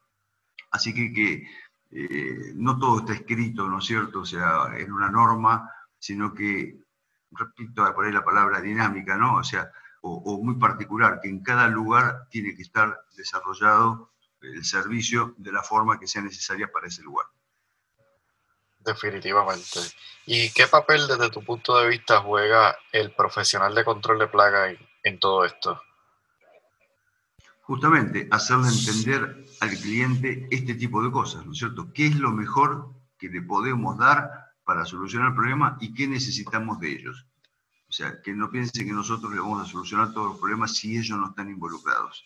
[0.70, 1.48] Así que, que
[1.90, 4.20] eh, no todo está escrito, ¿no es cierto?
[4.20, 6.80] O sea, en una norma, sino que,
[7.30, 9.36] repito por ahí la palabra dinámica, ¿no?
[9.36, 9.70] O sea,
[10.06, 14.10] o, muy particular, que en cada lugar tiene que estar desarrollado
[14.42, 17.26] el servicio de la forma que sea necesaria para ese lugar.
[18.80, 19.80] Definitivamente.
[20.26, 24.74] ¿Y qué papel desde tu punto de vista juega el profesional de control de plaga
[25.02, 25.80] en, todo esto?
[27.66, 31.90] Justamente, hacerle entender al cliente este tipo de cosas, ¿no es cierto?
[31.94, 36.78] ¿Qué es lo mejor que le podemos dar para solucionar el problema y qué necesitamos
[36.78, 37.26] de ellos?
[37.88, 40.98] O sea, que no piense que nosotros le vamos a solucionar todos los problemas si
[40.98, 42.22] ellos no están involucrados.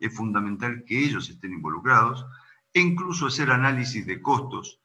[0.00, 2.26] Es fundamental que ellos estén involucrados
[2.72, 4.80] e incluso hacer análisis de costos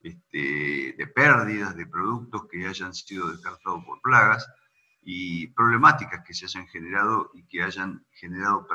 [0.00, 4.48] este, de pérdidas de productos que hayan sido descartados por plagas
[5.02, 8.66] y problemáticas que se hayan generado y que hayan generado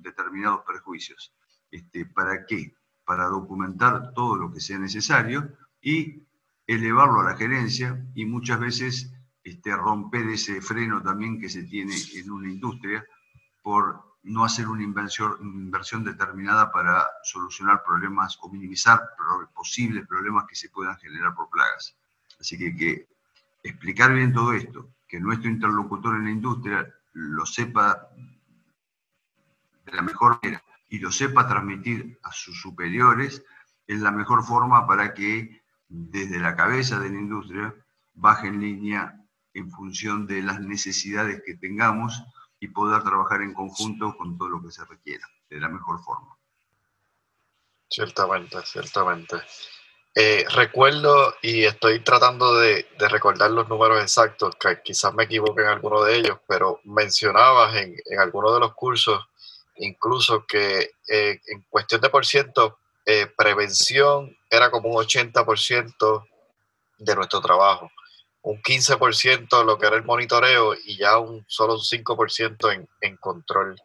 [0.00, 1.34] determinados perjuicios.
[1.70, 2.74] Este, ¿Para qué?
[3.04, 6.22] Para documentar todo lo que sea necesario y
[6.66, 11.94] elevarlo a la gerencia y muchas veces este, romper ese freno también que se tiene
[12.14, 13.04] en una industria
[13.62, 19.00] por no hacer una inversión, inversión determinada para solucionar problemas o minimizar
[19.52, 21.96] posibles problemas que se puedan generar por plagas.
[22.38, 23.08] Así que, que
[23.62, 28.08] explicar bien todo esto, que nuestro interlocutor en la industria lo sepa
[29.92, 33.44] de la mejor manera y lo sepa transmitir a sus superiores,
[33.86, 37.74] es la mejor forma para que desde la cabeza de la industria
[38.14, 39.18] baje en línea
[39.54, 42.22] en función de las necesidades que tengamos
[42.58, 46.36] y poder trabajar en conjunto con todo lo que se requiera, de la mejor forma.
[47.88, 49.36] Ciertamente, ciertamente.
[50.14, 55.68] Eh, recuerdo y estoy tratando de, recordar los números exactos, que quizás me equivoque en
[55.68, 59.26] alguno de ellos, pero mencionabas en, en alguno de los cursos
[59.76, 66.26] incluso que eh, en cuestión de por ciento, eh, prevención era como un 80%
[66.98, 67.90] de nuestro trabajo
[68.42, 73.16] un 15% lo que era el monitoreo y ya un solo un 5% en, en
[73.16, 73.80] control.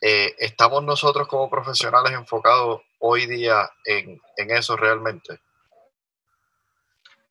[0.00, 5.40] Eh, ¿Estamos nosotros como profesionales enfocados hoy día en, en eso realmente?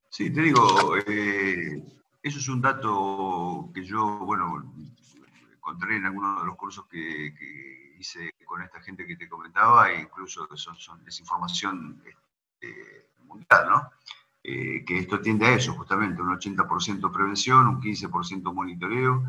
[0.10, 4.74] Sí, te digo, eso es un dato que yo, bueno,
[5.54, 10.02] encontré en algunos de los cursos que, hice con esta gente que te comentaba, e
[10.02, 13.92] incluso son, son, es información este, mundial, ¿no?
[14.44, 19.24] Eh, que esto tiende a eso, justamente, un 80% prevención, un 15% monitoreo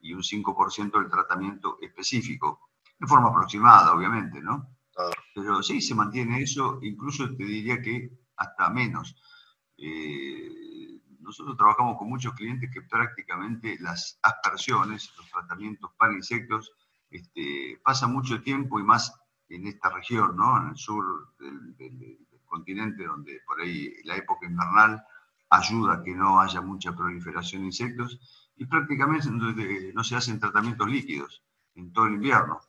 [0.00, 4.76] y un 5% el tratamiento específico, de forma aproximada, obviamente, ¿no?
[5.34, 9.16] Pero sí, se mantiene eso, incluso te diría que hasta menos.
[9.76, 16.72] Eh, nosotros trabajamos con muchos clientes que prácticamente las aspersiones, los tratamientos para insectos,
[17.10, 19.14] este, pasan mucho tiempo y más
[19.48, 20.60] en esta región, ¿no?
[20.60, 25.02] En el sur del continente donde por ahí la época invernal
[25.50, 28.20] ayuda a que no haya mucha proliferación de insectos
[28.56, 31.42] y prácticamente no se hacen tratamientos líquidos
[31.74, 32.60] en todo el invierno,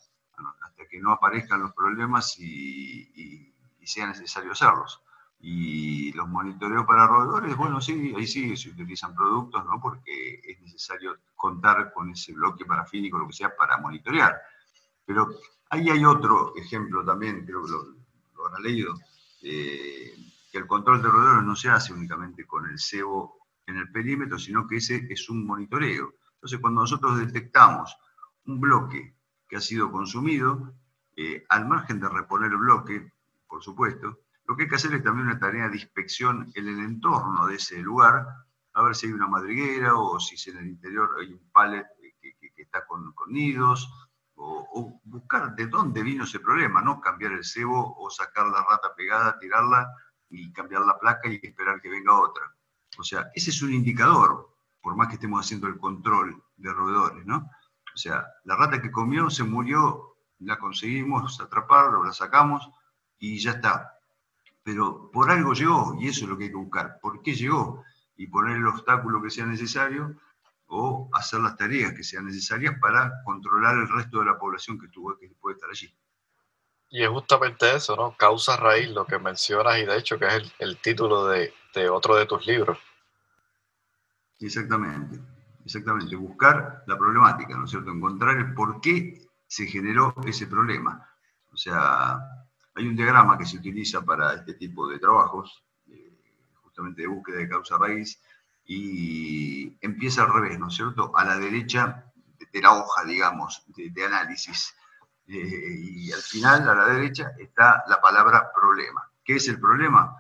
[0.62, 5.02] hasta que no aparezcan los problemas y, sea necesario hacerlos.
[5.42, 9.80] Y los monitoreos para roedores, bueno, sí, ahí sí se utilizan productos, ¿no?
[9.82, 14.36] Porque es necesario contar con ese bloque parafínico, lo que sea, para monitorear.
[15.06, 15.30] Pero
[15.70, 17.84] ahí hay otro ejemplo también, creo que lo,
[18.36, 18.96] lo habrán leído,
[19.42, 20.14] eh,
[20.52, 24.38] que el control de roedores no se hace únicamente con el cebo en el perímetro,
[24.40, 26.14] sino que ese es un monitoreo.
[26.34, 27.96] Entonces, cuando nosotros detectamos
[28.46, 29.16] un bloque
[29.48, 30.74] que ha sido consumido,
[31.16, 33.12] eh, al margen de reponer el bloque,
[33.48, 34.20] por supuesto,
[34.50, 37.58] lo que hay que hacer es también una tarea de inspección en el entorno de
[37.58, 38.26] ese lugar,
[38.74, 41.86] a ver si hay una madriguera o si en el interior hay un palet
[42.20, 43.88] que, está con, nidos,
[44.34, 48.96] o, buscar de dónde vino ese problema, no cambiar el cebo o sacar la rata
[48.96, 49.88] pegada, tirarla
[50.32, 52.52] y cambiar la placa y esperar que venga otra.
[52.98, 54.50] O sea, ese es un indicador,
[54.82, 57.38] por más que estemos haciendo el control de roedores, ¿no?
[57.94, 62.68] O sea, la rata que comió se murió, la conseguimos atrapar, la sacamos
[63.20, 63.99] y ya está.
[64.64, 67.00] Pero por algo llegó y eso es lo que hay que buscar.
[67.02, 67.84] ¿Por qué llegó?
[68.16, 70.16] Y poner el obstáculo que sea necesario
[70.68, 74.88] o hacer las tareas que sean necesarias para controlar el resto de la población que,
[74.90, 75.94] tuvo, que puede estar allí.
[76.92, 78.16] Y es justamente eso, ¿no?
[78.18, 82.16] Causa raíz, lo que mencionas y de hecho que es el, título de, de, otro
[82.16, 82.78] de tus libros.
[84.40, 85.20] Exactamente,
[85.66, 86.16] exactamente.
[86.16, 87.92] Buscar la problemática, ¿no es cierto?
[87.92, 91.08] Encontrar el por qué se generó ese problema.
[91.52, 92.20] O sea,
[92.80, 96.18] hay un diagrama que se utiliza para este tipo de trabajos, eh,
[96.64, 98.22] justamente de búsqueda de causa raíz,
[98.64, 101.12] y empieza al revés, ¿no es cierto?
[101.14, 102.06] A la derecha
[102.54, 104.74] de la hoja, digamos, de, análisis.
[105.28, 109.12] Eh, y al final, a la derecha, está la palabra problema.
[109.26, 110.16] ¿Qué es el problema?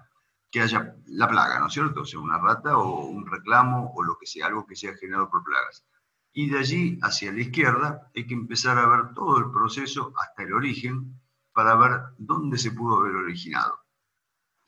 [0.51, 2.01] Que haya la plaga, ¿no es cierto?
[2.01, 5.29] O sea, una rata o un reclamo o lo que sea, algo que sea generado
[5.29, 5.85] por plagas.
[6.33, 10.43] Y de allí hacia la izquierda hay que empezar a ver todo el proceso hasta
[10.43, 11.19] el origen
[11.59, 13.81] para ver dónde se pudo haber originado.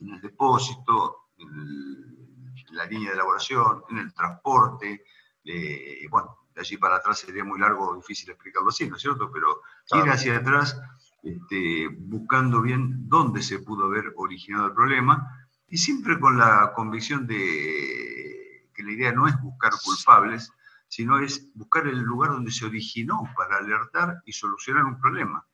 [0.02, 5.06] En el depósito, en la línea de elaboración, en el transporte,
[5.46, 9.32] eh, bueno, de allí para atrás sería muy largo difícil explicarlo así, ¿no es cierto?
[9.32, 9.62] Pero
[10.04, 10.78] ir hacia atrás
[11.24, 17.26] este, buscando bien dónde se pudo haber originado el problema y siempre con la convicción
[17.26, 20.52] de que la idea no es buscar culpables,
[20.90, 25.48] sino es buscar el lugar donde se originó para alertar y solucionar un problema.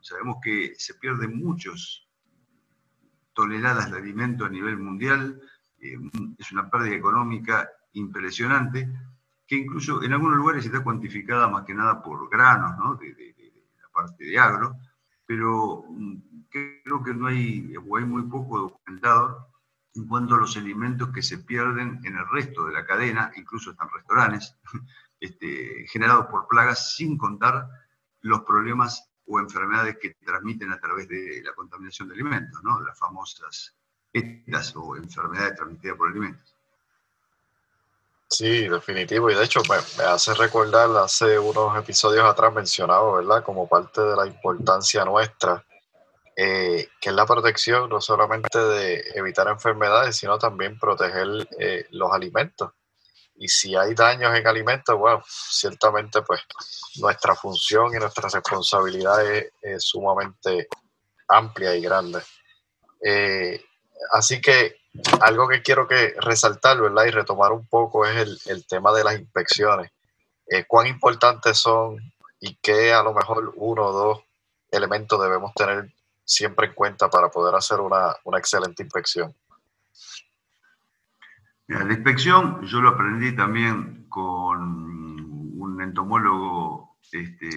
[0.00, 2.08] Sabemos que se pierden muchos
[3.34, 5.40] toneladas de alimento a nivel mundial,
[5.80, 5.98] eh,
[6.38, 8.88] es una pérdida económica impresionante,
[9.46, 12.94] que incluso en algunos lugares está cuantificada más que nada por granos, ¿no?
[12.96, 13.34] de,
[13.80, 14.76] la parte de agro,
[15.26, 16.16] pero mm,
[16.48, 19.48] creo que no hay, o hay muy poco documentado
[19.94, 23.72] en cuanto a los alimentos que se pierden en el resto de la cadena, incluso
[23.72, 24.56] están restaurantes,
[25.20, 27.68] este, generados por plagas, sin contar
[28.20, 32.80] los problemas o enfermedades que transmiten a través de la contaminación de alimentos, ¿no?
[32.80, 33.74] las famosas
[34.12, 36.54] ETAs o enfermedades transmitidas por alimentos.
[38.32, 39.30] Sí, definitivo.
[39.30, 43.44] Y de hecho me, hace recordar hace unos episodios atrás mencionado, ¿verdad?
[43.44, 45.62] Como parte de la importancia nuestra,
[46.34, 52.10] eh, que es la protección no solamente de evitar enfermedades, sino también proteger eh, los
[52.10, 52.70] alimentos.
[53.34, 56.42] Y si hay daños en alimentos, bueno, ciertamente pues
[57.00, 60.68] nuestra función y nuestra responsabilidad es, sumamente
[61.28, 62.20] amplia y grande.
[63.00, 63.64] Eh,
[64.12, 64.82] así que
[65.20, 67.06] algo que quiero que resaltar, ¿verdad?
[67.06, 69.90] Y retomar un poco es el, tema de las inspecciones.
[70.46, 71.98] Eh, ¿Cuán importantes son
[72.40, 74.24] y qué a lo mejor uno o dos
[74.70, 75.92] elementos debemos tener
[76.24, 79.34] siempre en cuenta para poder hacer una, excelente inspección?
[81.80, 84.60] La inspección yo lo aprendí también con
[85.60, 87.48] un entomólogo este,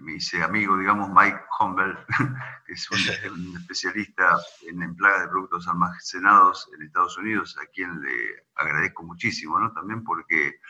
[0.00, 1.96] me hice amigo, digamos, Mike Humble,
[2.66, 8.46] que es un, especialista en, plagas de productos almacenados en Estados Unidos, a quien le
[8.54, 9.72] agradezco muchísimo, ¿no?
[9.72, 10.60] También porque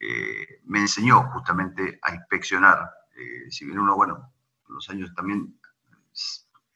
[0.00, 2.90] eh, me enseñó justamente a inspeccionar.
[3.16, 4.32] Eh, si bien uno, bueno,
[4.68, 5.58] los años también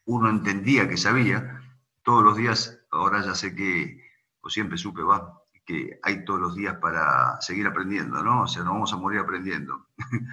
[0.05, 1.61] uno entendía que sabía,
[2.03, 4.03] todos los días, ahora ya sé que,
[4.41, 8.43] o siempre supe, va, que hay todos los días para seguir aprendiendo, ¿no?
[8.43, 9.89] O sea, no vamos a morir aprendiendo.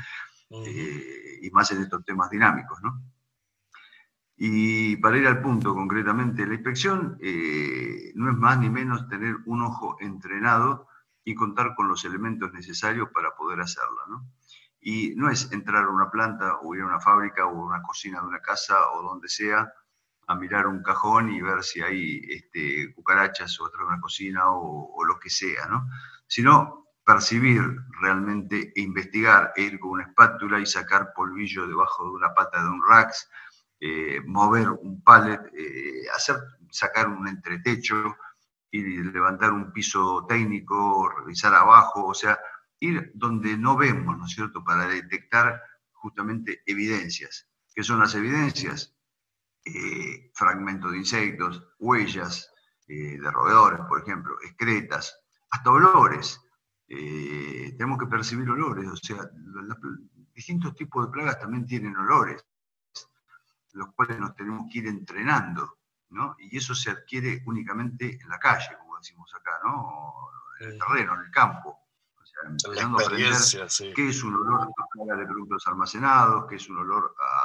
[0.55, 2.79] Eh, y más en estos temas dinámicos.
[2.83, 3.01] ¿no?
[4.37, 9.37] Y para ir al punto concretamente, la inspección eh, no es más ni menos tener
[9.47, 10.87] un ojo entrenado
[11.23, 14.03] y contar con los elementos necesarios para poder hacerla.
[14.07, 14.27] ¿no?
[14.79, 17.81] Y no es entrar a una planta o ir a una fábrica o a una
[17.81, 19.73] cocina de una casa o donde sea
[20.27, 25.03] a mirar un cajón y ver si hay este, cucarachas o otra una cocina o,
[25.03, 25.87] lo que sea, ¿no?
[26.27, 27.61] Sino percibir
[28.01, 32.63] realmente e investigar, e ir con una espátula y sacar polvillo debajo de una pata
[32.63, 33.29] de un rax,
[33.79, 36.37] eh, mover un pallet, eh, hacer,
[36.69, 38.15] sacar un entretecho,
[38.73, 42.39] y levantar un piso técnico, revisar abajo, o sea,
[42.79, 45.61] ir donde no vemos, ¿no es cierto?, para detectar
[45.91, 47.47] justamente evidencias.
[47.75, 48.92] ¿Qué son las evidencias?
[49.65, 52.49] Eh, fragmentos de insectos, huellas
[52.85, 56.41] de roedores, por ejemplo, excretas, hasta olores.
[56.87, 59.77] Eh, tenemos que percibir olores, o sea, los,
[60.33, 62.45] distintos tipos de plagas también tienen olores,
[63.73, 65.77] los cuales nos tenemos que ir entrenando,
[66.09, 66.35] ¿no?
[66.39, 70.13] Y eso se adquiere únicamente en la calle, como decimos acá, ¿no?
[70.59, 71.79] En el terreno, en el campo.
[72.21, 73.33] O sea, empezando a aprender
[73.95, 77.42] qué es un olor a plaga de productos almacenados, qué es un olor a,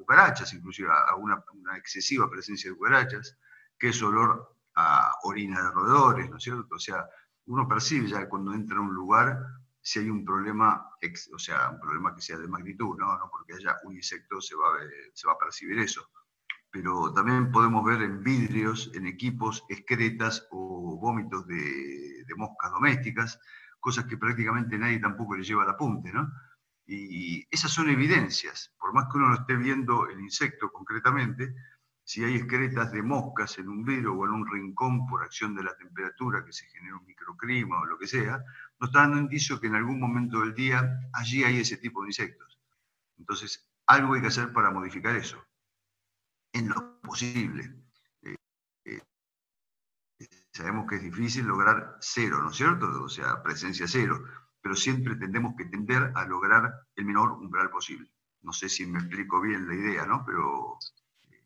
[0.00, 1.42] cucarachas, inclusive a una,
[1.76, 3.38] excesiva presencia de cucarachas,
[3.78, 6.74] qué es olor a orina de roedores, ¿no es cierto?
[6.74, 7.06] O sea,
[7.46, 9.38] uno percibe ya cuando entra a un lugar
[9.82, 10.90] si hay un problema,
[11.34, 14.54] o sea, un problema que sea de magnitud, no, no porque haya un insecto se
[14.54, 14.78] va, a
[15.14, 16.10] se va a percibir eso.
[16.70, 23.40] Pero también podemos ver en vidrios, en equipos, excretas o vómitos de, de moscas domésticas,
[23.80, 26.30] cosas que prácticamente nadie tampoco le lleva al apunte, ¿no?
[26.92, 31.54] Y esas son evidencias, por más que uno no esté viendo el insecto concretamente,
[32.02, 35.62] si hay excretas de moscas en un vidrio o en un rincón por acción de
[35.62, 38.42] la temperatura que se genera un microclima o lo que sea,
[38.80, 42.08] nos está dando indicio que en algún momento del día allí hay ese tipo de
[42.08, 42.58] insectos.
[43.16, 45.40] Entonces, algo hay que hacer para modificar eso,
[46.52, 47.72] en lo posible.
[48.22, 48.36] Eh,
[48.84, 49.00] eh,
[50.52, 53.04] sabemos que es difícil lograr cero, ¿no es cierto?
[53.04, 54.24] O sea, presencia cero,
[54.62, 58.10] pero siempre tendemos que tender a lograr el menor umbral posible.
[58.42, 60.24] No sé si me explico bien la idea, ¿no?
[60.24, 60.78] Pero...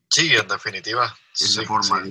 [0.09, 1.15] Sí, en definitiva.
[1.33, 2.03] Es la forma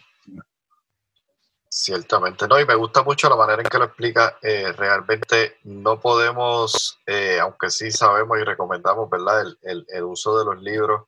[1.75, 4.37] Ciertamente, no, y me gusta mucho la manera en que lo explica.
[4.43, 10.45] Eh, realmente no podemos, eh, aunque sí sabemos y recomendamos, ¿verdad?, el, el, uso de
[10.45, 11.07] los libros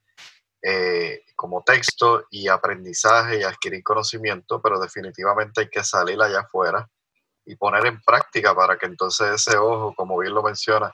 [0.64, 6.90] eh, como texto y aprendizaje y adquirir conocimiento, pero definitivamente hay que salir allá afuera
[7.46, 10.94] y poner en práctica para que entonces ese ojo, como bien lo menciona,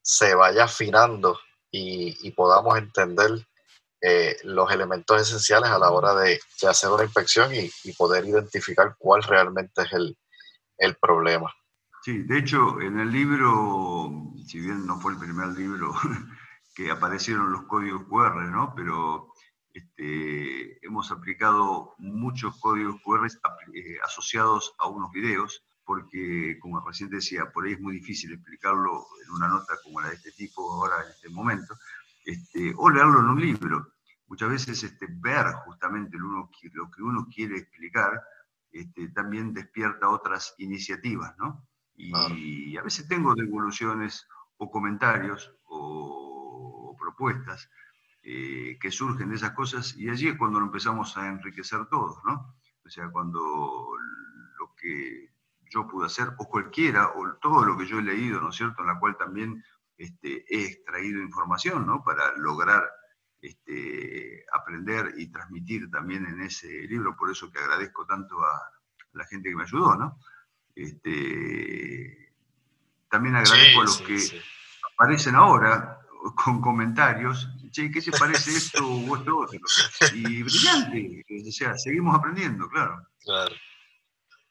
[0.00, 1.38] se vaya afinando
[1.70, 3.30] y, podamos entender
[4.00, 9.22] eh, los elementos esenciales a la hora de, hacer una inspección y, poder identificar cuál
[9.22, 10.16] realmente es el,
[10.78, 11.52] el, problema.
[12.02, 14.10] Sí, de hecho, en el libro,
[14.46, 15.92] si bien no fue el primer libro
[16.74, 18.72] que aparecieron los códigos QR, ¿no?
[18.74, 19.32] pero
[19.74, 27.50] este, hemos aplicado muchos códigos QR eh, asociados a unos videos, porque, como recién decía,
[27.50, 31.02] por ahí es muy difícil explicarlo en una nota como la de este tipo ahora
[31.02, 31.78] en este momento,
[32.26, 33.94] este, o leerlo en un libro.
[34.26, 38.22] Muchas veces este, ver justamente lo, que uno quiere explicar
[38.70, 41.66] este, también despierta otras iniciativas, ¿no?
[41.96, 44.28] Y a veces tengo devoluciones
[44.58, 47.70] o comentarios o, propuestas
[48.22, 52.18] eh, que surgen de esas cosas y allí es cuando lo empezamos a enriquecer todos,
[52.26, 52.54] ¿no?
[52.84, 53.88] O sea, cuando
[54.58, 55.37] lo que
[55.70, 58.82] yo pude hacer, o cualquiera, o todo lo que yo he leído, ¿no es cierto?,
[58.82, 59.62] en la cual también
[59.96, 62.02] este, he extraído información, ¿no?
[62.02, 62.88] Para lograr
[63.40, 68.72] este, aprender y transmitir también en ese libro, por eso que agradezco tanto a
[69.12, 70.18] la gente que me ayudó, ¿no?
[70.74, 72.32] Este,
[73.08, 74.18] también agradezco a los que
[74.94, 75.98] aparecen ahora
[76.34, 79.60] con comentarios, che, ¿qué se parece esto o esto otro?
[80.14, 83.06] Y brillante, o sea, seguimos aprendiendo, claro.
[83.24, 83.54] Claro.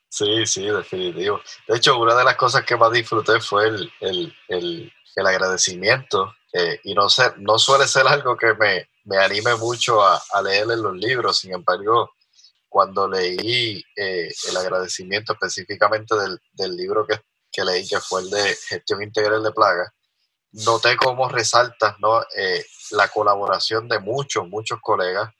[0.09, 1.41] Sí, sí, definitivo.
[1.67, 6.33] De hecho, una de las cosas que más disfruté fue el, el, el, el agradecimiento
[6.53, 10.41] eh, y no, sé, no suele ser algo que me, me anime mucho a, a,
[10.41, 12.11] leer en los libros, sin embargo,
[12.69, 17.19] cuando leí eh, el agradecimiento específicamente del, del libro que,
[17.51, 19.89] que, leí, que fue el de Gestión Integral de Plagas,
[20.51, 22.21] noté cómo resaltas ¿no?
[22.35, 25.31] Eh, la colaboración de muchos, muchos colegas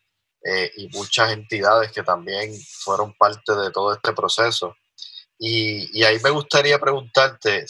[0.75, 4.75] y muchas entidades que también fueron parte de todo este proceso.
[5.39, 7.65] Y, ahí me gustaría preguntarte,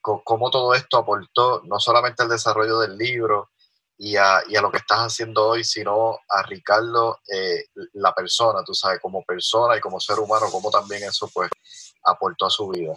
[0.00, 3.50] ¿cómo todo esto aportó no solamente al desarrollo del libro
[3.96, 8.98] y a, lo que estás haciendo hoy, sino a Ricardo, eh, la persona, tú sabes,
[9.00, 11.50] como persona y como ser humano, cómo también eso pues
[12.04, 12.94] aportó a su vida?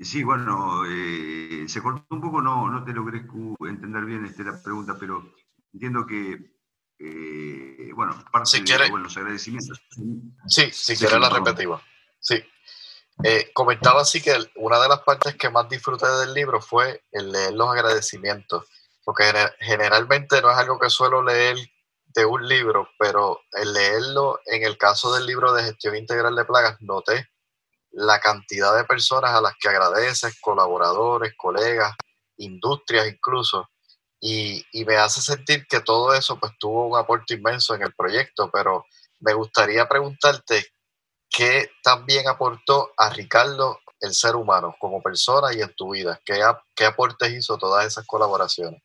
[0.00, 3.24] Sí, bueno, eh, se cortó un poco, no, no te logré
[3.60, 5.34] entender bien este, la pregunta, pero
[5.72, 6.57] entiendo que,
[6.98, 9.80] eh, bueno, parte de los agradecimientos.
[10.46, 11.82] Sí, si quieres la repetimos.
[12.20, 12.42] Sí.
[13.24, 17.32] Eh, comentaba así que una de las partes que más disfruté del libro fue el
[17.32, 18.64] leer los agradecimientos,
[19.04, 19.24] porque
[19.60, 21.56] generalmente no es algo que suelo leer
[22.06, 26.44] de un libro, pero el leerlo en el caso del libro de gestión integral de
[26.44, 27.28] plagas, noté
[27.90, 31.94] la cantidad de personas a las que agradeces, colaboradores, colegas,
[32.36, 33.68] industrias incluso,
[34.20, 38.50] y, me hace sentir que todo eso pues tuvo un aporte inmenso en el proyecto,
[38.50, 38.84] pero
[39.20, 40.66] me gustaría preguntarte
[41.28, 46.20] ¿qué también aportó a Ricardo el ser humano como persona y en tu vida?
[46.24, 46.40] ¿Qué,
[46.74, 48.82] qué aportes hizo todas esas colaboraciones?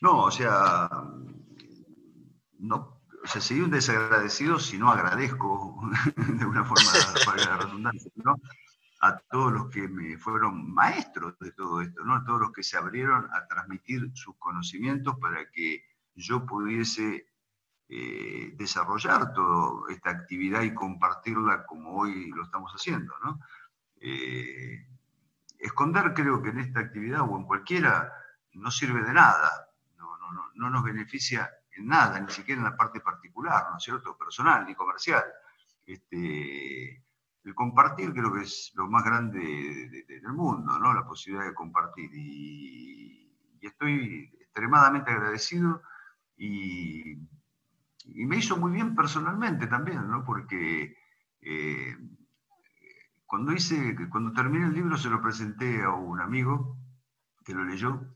[0.00, 0.88] No, o sea,
[2.58, 5.80] no, o sea, soy un desagradecido si no agradezco
[6.16, 6.90] de una forma
[7.24, 8.36] para la redundancia, ¿no?
[9.06, 12.16] A todos los que me fueron maestros de todo esto, ¿no?
[12.16, 15.84] a todos los que se abrieron a transmitir sus conocimientos para que
[16.14, 17.28] yo pudiese
[17.88, 23.14] eh, desarrollar toda esta actividad y compartirla como hoy lo estamos haciendo.
[23.22, 23.40] ¿no?
[24.00, 24.86] Eh,
[25.58, 28.12] esconder creo que en esta actividad o en cualquiera
[28.54, 32.64] no sirve de nada, no, no, no, no nos beneficia en nada, ni siquiera en
[32.64, 35.24] la parte particular, ¿no es cierto?, personal ni comercial.
[35.84, 37.05] Este,
[37.46, 40.92] el compartir creo que es lo más grande del mundo, ¿no?
[40.92, 42.10] La posibilidad de compartir.
[42.12, 43.22] Y,
[43.62, 45.82] estoy extremadamente agradecido
[46.36, 47.18] y
[48.14, 50.24] y me hizo muy bien personalmente también, ¿no?
[50.24, 50.96] Porque
[51.40, 51.96] eh,
[53.26, 56.78] cuando, hice, cuando terminé el libro se lo presenté a un amigo
[57.44, 58.14] que lo leyó,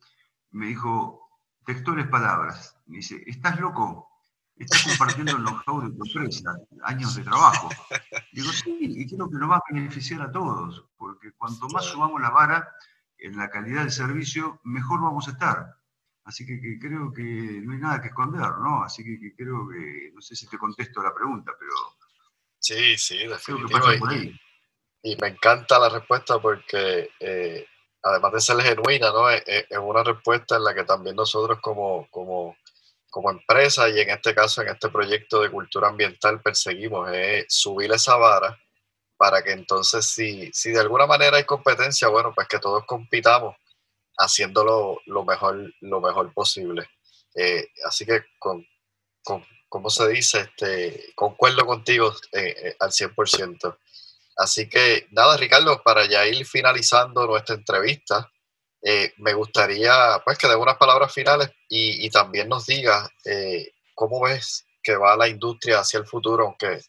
[0.50, 1.28] me dijo,
[1.64, 4.09] textuales palabras, me dice, ¿estás loco?
[4.56, 7.70] Estás compartiendo el know-how de tu empresa, años de trabajo.
[8.32, 12.20] Digo, sí, y creo que nos va a beneficiar a todos, porque cuanto más subamos
[12.20, 12.68] la vara
[13.18, 15.76] en la calidad del servicio, mejor vamos a estar.
[16.24, 18.84] Así que, creo que no hay nada que esconder, ¿no?
[18.84, 21.72] Así que, creo que, no sé si te contesto la pregunta, pero...
[22.58, 24.38] Sí, sí, definitivamente.
[25.02, 27.66] Y, me encanta la respuesta porque eh,
[28.02, 29.30] además de ser genuina, ¿no?
[29.30, 32.56] Es, una respuesta en la que también nosotros como, como,
[33.10, 37.92] como empresa y en este caso en este proyecto de cultura ambiental perseguimos es subir
[37.92, 38.58] esa vara
[39.16, 43.54] para que entonces si, si de alguna manera hay competencia, bueno, pues que todos compitamos
[44.16, 46.88] haciéndolo lo mejor, lo mejor posible.
[47.34, 48.66] Eh, así que con,
[49.22, 53.78] con, como se dice, este, concuerdo contigo eh, eh, al 100%.
[54.36, 58.30] Así que nada, Ricardo, para ya ir finalizando nuestra entrevista,
[59.18, 63.08] me gustaría pues que dé unas palabras finales y, y también nos digas
[63.94, 66.80] cómo ves que va la industria hacia el futuro, aunque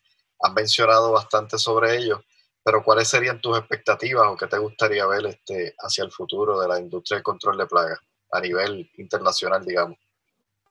[0.42, 2.24] has mencionado bastante sobre ello,
[2.64, 6.68] pero ¿cuáles serían tus expectativas o qué te gustaría ver este, hacia el futuro de
[6.68, 8.00] la industria del control de plagas
[8.32, 9.98] a nivel internacional, digamos?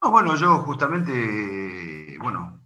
[0.02, 2.58] bueno, yo justamente, bueno,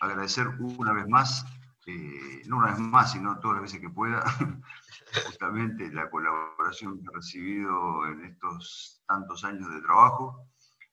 [0.00, 1.44] agradecer una vez más,
[1.86, 4.22] eh, no una vez más, sino todas las veces que pueda,
[5.26, 10.48] justamente la colaboración que he recibido en estos tantos años de trabajo.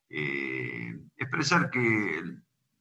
[0.10, 2.24] Eh, expresar que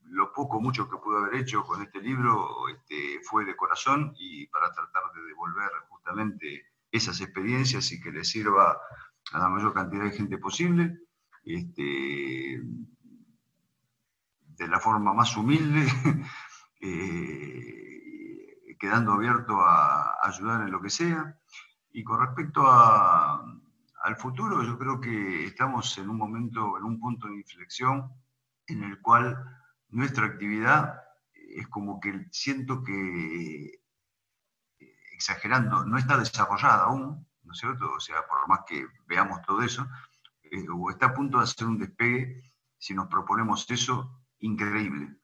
[0.05, 4.47] lo poco, mucho que pude haber hecho con este libro este, fue de corazón y
[4.47, 8.79] para tratar de devolver justamente esas experiencias y que le sirva
[9.31, 10.97] a la mayor cantidad de gente posible,
[11.43, 12.61] este,
[14.57, 15.85] de la forma más humilde,
[16.81, 17.88] eh,
[18.79, 21.37] quedando abierto a, ayudar en lo que sea.
[21.91, 27.27] Y con respecto al futuro, yo creo que estamos en un momento, en un punto
[27.27, 28.11] de inflexión
[28.67, 29.37] en el cual
[29.89, 31.01] nuestra actividad
[31.33, 33.81] es como que siento que,
[35.13, 37.91] exagerando, no está desarrollada aún, ¿no es cierto?
[37.91, 39.87] O sea, por más que veamos todo eso,
[40.43, 42.43] eh, o está a punto de hacer un despegue,
[42.77, 45.17] si nos proponemos eso, increíble,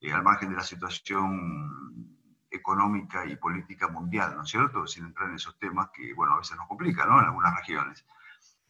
[0.00, 2.12] eh, al margen de la situación
[2.52, 4.86] económica y política mundial, ¿no es cierto?
[4.86, 7.18] Sin entrar en esos temas que, bueno, a veces nos complican, ¿no?
[7.18, 8.04] En algunas regiones.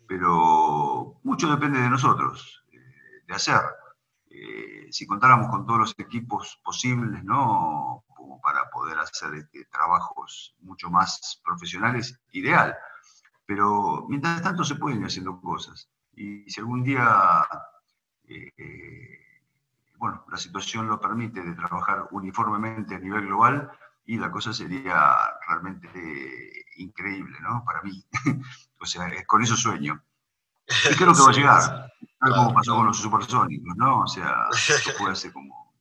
[0.06, 3.60] Pero mucho depende de nosotros, eh, de hacer.
[4.30, 8.04] Eh, si contáramos con todos los equipos posibles, ¿no?
[8.08, 12.76] Como para poder hacer este, trabajos mucho más profesionales, ideal.
[13.44, 15.90] Pero mientras tanto se pueden ir haciendo cosas.
[16.14, 17.46] Y si algún día,
[18.24, 19.31] eh,
[20.02, 23.70] bueno, la situación lo permite de trabajar uniformemente a nivel global,
[24.04, 25.14] y la cosa sería
[25.46, 27.62] realmente increíble, ¿no?
[27.64, 28.04] Para mí.
[28.80, 30.02] o sea, con eso sueño.
[30.90, 31.92] Y creo que va a llegar.
[32.18, 34.00] Tal como pasó con los supersónicos, ¿no?
[34.00, 35.72] O sea, eso fue hace como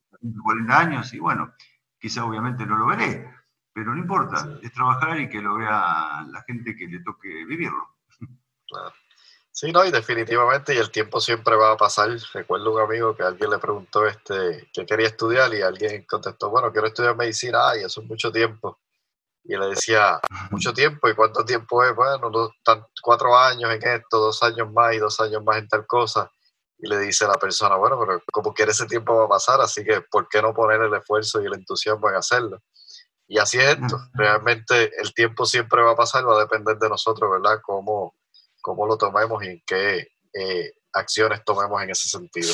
[0.44, 1.54] 40 años y bueno,
[1.98, 3.28] quizá obviamente no lo veré,
[3.72, 7.96] pero no importa, es trabajar y que lo vea la gente que le toque vivirlo.
[8.68, 8.92] Claro.
[9.54, 12.08] Sí, no, y definitivamente, y el tiempo siempre va a pasar.
[12.32, 16.72] Recuerdo un amigo que alguien le preguntó este, qué quería estudiar y alguien contestó, bueno,
[16.72, 18.78] quiero estudiar medicina, ay, eso es mucho tiempo.
[19.44, 21.94] Y le decía, mucho tiempo, ¿y cuánto tiempo es?
[21.94, 22.30] Bueno,
[23.02, 26.30] cuatro años en esto, dos años más y dos años más en tal cosa.
[26.78, 29.60] Y le dice a la persona, bueno, pero como quiere ese tiempo va a pasar,
[29.60, 32.62] así que ¿por qué no poner el esfuerzo y el entusiasmo en hacerlo?
[33.28, 36.88] Y así es esto, realmente el tiempo siempre va a pasar, va a depender de
[36.88, 37.60] nosotros, ¿verdad?
[37.62, 38.14] Cómo,
[38.62, 42.52] cómo lo tomemos y qué eh, acciones tomemos en ese sentido.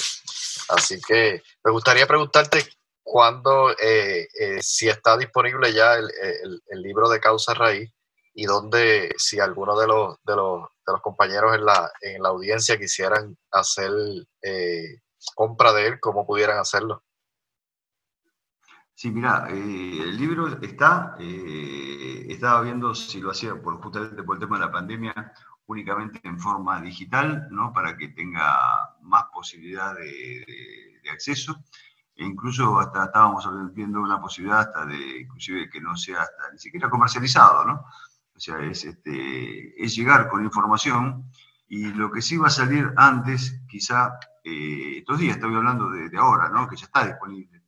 [0.70, 2.64] Así que me gustaría preguntarte
[3.08, 7.90] cuándo, eh, eh, si está disponible ya el, libro de Causa Raíz
[8.34, 10.68] y dónde, si alguno de los, de los,
[11.02, 13.90] compañeros en la, en la, audiencia quisieran hacer
[14.42, 15.00] eh,
[15.34, 17.02] compra de él, cómo pudieran hacerlo.
[18.94, 24.58] Sí, mira, el libro está, estaba viendo si lo hacía por, justamente por el tema
[24.58, 25.32] de la pandemia,
[25.68, 27.72] únicamente en forma digital, ¿no?
[27.72, 30.44] para que tenga más posibilidad de,
[31.12, 31.64] acceso.
[32.14, 36.58] E incluso hasta estábamos viendo una posibilidad hasta de, inclusive que no sea hasta ni
[36.58, 37.84] siquiera comercializado, ¿no?
[38.34, 41.30] O sea, es, este, es llegar con información
[41.66, 46.10] y lo que sí va a salir antes, quizá eh, estos días, estoy hablando de,
[46.18, 46.68] ahora, ¿no?
[46.68, 47.62] Que ya está disponible.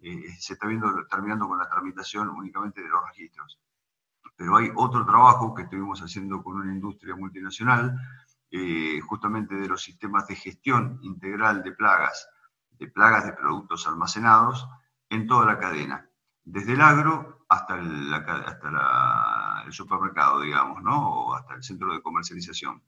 [0.00, 3.58] Eh, se está viendo, terminando con la tramitación únicamente de los registros.
[4.36, 7.96] Pero hay otro trabajo que estuvimos haciendo con una industria multinacional,
[8.50, 12.28] eh, justamente de los sistemas de gestión integral de plagas
[12.78, 14.68] de plagas de productos almacenados
[15.08, 16.08] en toda la cadena,
[16.44, 21.10] desde el agro hasta el, hasta el supermercado, digamos, ¿no?
[21.10, 22.82] o hasta el centro de comercialización.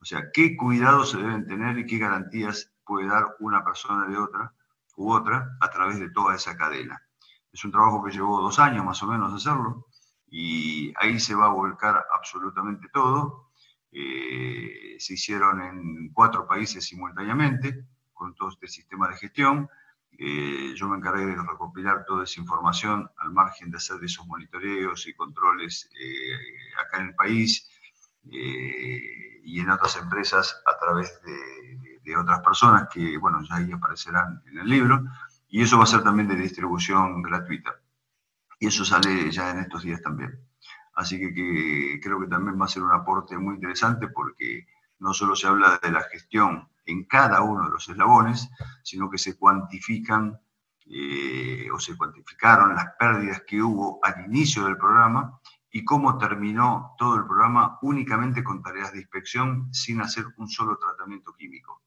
[0.00, 4.16] O sea, qué cuidados se deben tener y qué garantías puede dar una persona de
[4.16, 4.52] otra
[4.96, 7.00] u otra a través de toda esa cadena.
[7.52, 9.86] Es un trabajo que llevó dos años más o menos hacerlo
[10.30, 13.50] y ahí se va a volcar absolutamente todo.
[13.90, 19.68] Eh, se hicieron en cuatro países simultáneamente con todo este sistema de gestión.
[20.16, 25.06] Eh, yo me encargué de recopilar toda esa información al margen de hacer esos monitoreos
[25.08, 27.68] y controles eh, acá en el país
[28.22, 34.42] y en otras empresas a través de, de, otras personas que, bueno, ya ahí aparecerán
[34.46, 35.02] en el libro.
[35.48, 37.80] Y eso va a ser también de distribución gratuita.
[38.60, 40.38] Y eso sale ya en estos días también.
[40.94, 44.66] Así que, creo que también va a ser un aporte muy interesante porque
[44.98, 48.50] no solo se habla de la gestión en cada uno de los eslabones,
[48.82, 50.38] sino que se cuantifican
[50.84, 55.40] eh, o se cuantificaron las pérdidas que hubo al inicio del programa
[55.70, 60.76] y cómo terminó todo el programa únicamente con tareas de inspección sin hacer un solo
[60.76, 61.82] tratamiento químico.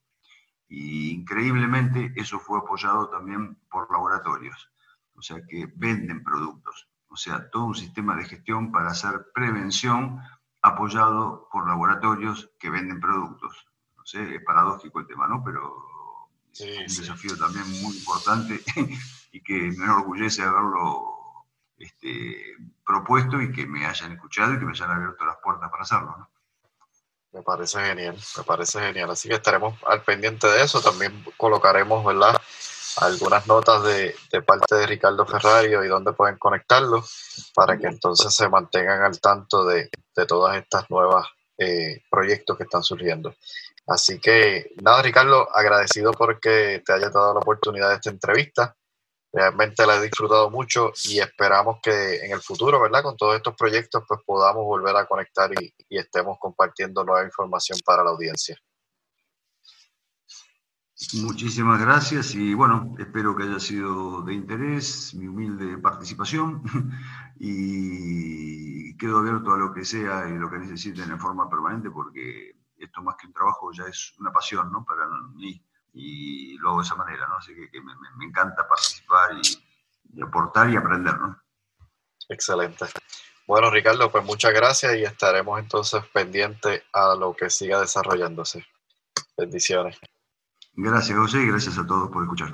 [0.68, 4.73] Y increíblemente eso fue apoyado también por laboratorios,
[5.16, 10.20] o sea que venden productos, o sea, todo un sistema de gestión para hacer prevención
[10.62, 13.68] apoyado por laboratorios que venden productos
[14.06, 15.44] sé, es paradójico el tema, ¿no?
[15.44, 18.62] Pero es un desafío también muy importante
[19.32, 21.46] y que me enorgullece haberlo
[21.78, 22.56] este,
[22.86, 26.16] propuesto y que me hayan escuchado y que me hayan abierto las puertas para hacerlo,
[26.18, 26.30] ¿no?
[27.32, 29.10] Me parece genial, me parece genial.
[29.10, 30.82] Así que estaremos al pendiente de eso.
[30.82, 32.40] También colocaremos, ¿verdad?
[32.98, 34.16] Algunas notas de,
[34.46, 37.04] parte de Ricardo Ferrario y dónde pueden conectarlo
[37.56, 41.28] para que entonces se mantengan al tanto de, de todas estas nuevas
[41.58, 43.36] eh, proyectos que están surgiendo.
[43.88, 48.76] Así que nada, Ricardo, agradecido porque te haya dado la oportunidad de esta entrevista.
[49.32, 53.04] Realmente la he disfrutado mucho y esperamos que en el futuro, ¿verdad?
[53.04, 58.04] Con todos estos proyectos, pues podamos volver a conectar y, estemos compartiendo nueva información para
[58.04, 58.58] la audiencia.
[61.12, 66.64] Muchísimas gracias y bueno, espero que haya sido de interés mi humilde participación
[67.40, 72.56] y quedo abierto a lo que sea y lo que necesiten en forma permanente porque
[72.78, 74.86] esto más que un trabajo ya es una pasión, ¿no?
[74.86, 77.38] Para mí y lo hago de esa manera, ¿no?
[77.38, 81.38] Así que, me, encanta participar y, aportar y aprender, ¿no?
[82.30, 82.86] Excelente.
[83.46, 88.66] Bueno, Ricardo, pues muchas gracias y estaremos entonces pendientes a lo que siga desarrollándose.
[89.38, 90.00] Bendiciones.
[90.76, 92.54] Gracias, José, y gracias a todos por escuchar.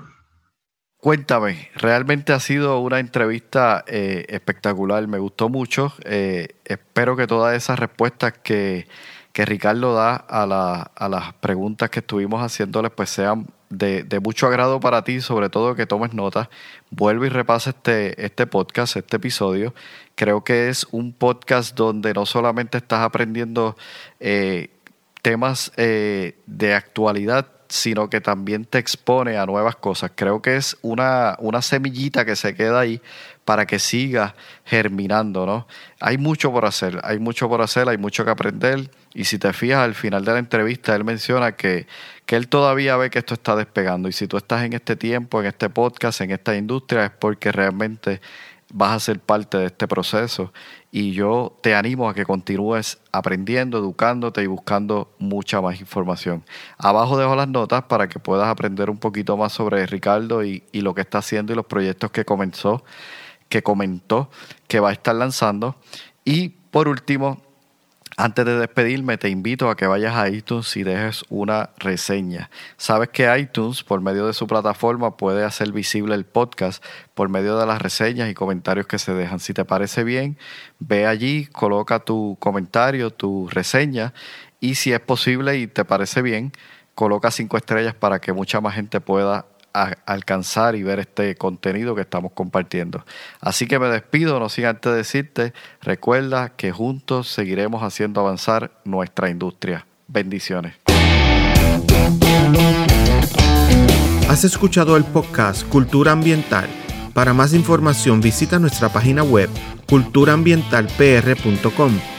[0.98, 5.94] Cuéntame, realmente ha sido una entrevista eh, espectacular, me gustó mucho.
[6.04, 8.88] Eh, espero que todas esas respuestas que
[9.34, 10.46] que Ricardo da a,
[11.08, 15.86] las preguntas que estuvimos haciéndoles pues sean de, mucho agrado para ti, sobre todo que
[15.86, 16.50] tomes notas.
[16.90, 19.74] Vuelve y repasa este, este podcast, este episodio.
[20.16, 23.78] Creo que es un podcast donde no solamente estás aprendiendo
[24.20, 24.72] eh,
[25.22, 30.12] temas de actualidad, sino que también te expone a nuevas cosas.
[30.16, 33.02] Creo que es una, una semillita que se queda ahí
[33.46, 35.68] para que siga germinando, ¿no?
[36.00, 38.92] Hay mucho por hacer, hay mucho por hacer, hay mucho que aprender.
[39.14, 41.88] Y si te fijas, al final de la entrevista, él menciona que,
[42.26, 44.08] que él todavía ve que esto está despegando.
[44.10, 47.52] Y si tú estás en este tiempo, en este podcast, en esta industria, es porque
[47.52, 48.22] realmente
[48.72, 50.54] vas a ser parte de este proceso
[50.92, 56.44] y yo te animo a que continúes aprendiendo, educándote y buscando mucha más información.
[56.78, 60.82] Abajo dejo las notas para que puedas aprender un poquito más sobre Ricardo y, y
[60.82, 62.84] lo que está haciendo y los proyectos que comenzó,
[63.50, 64.30] que comentó,
[64.68, 65.76] que va a estar lanzando.
[66.24, 67.42] Y por último,
[68.20, 72.50] antes de despedirme, te invito a que vayas a iTunes y dejes una reseña.
[72.76, 77.58] Sabes que iTunes, por medio de su plataforma, puede hacer visible el podcast por medio
[77.58, 79.40] de las reseñas y comentarios que se dejan.
[79.40, 80.38] Si te parece bien,
[80.80, 84.14] ve allí, coloca tu comentario, tu reseña
[84.60, 86.52] y si es posible y te parece bien,
[86.96, 92.02] coloca cinco estrellas para que mucha más gente pueda alcanzar y ver este contenido que
[92.02, 93.04] estamos compartiendo.
[93.42, 99.30] Así que me despido, no sin antes decirte, recuerda que juntos seguiremos haciendo avanzar nuestra
[99.30, 99.86] industria.
[100.08, 100.74] Bendiciones.
[104.30, 106.68] Has escuchado el podcast Cultura Ambiental.
[107.14, 109.50] Para más información visita nuestra página web
[109.88, 112.19] culturaambientalpr.com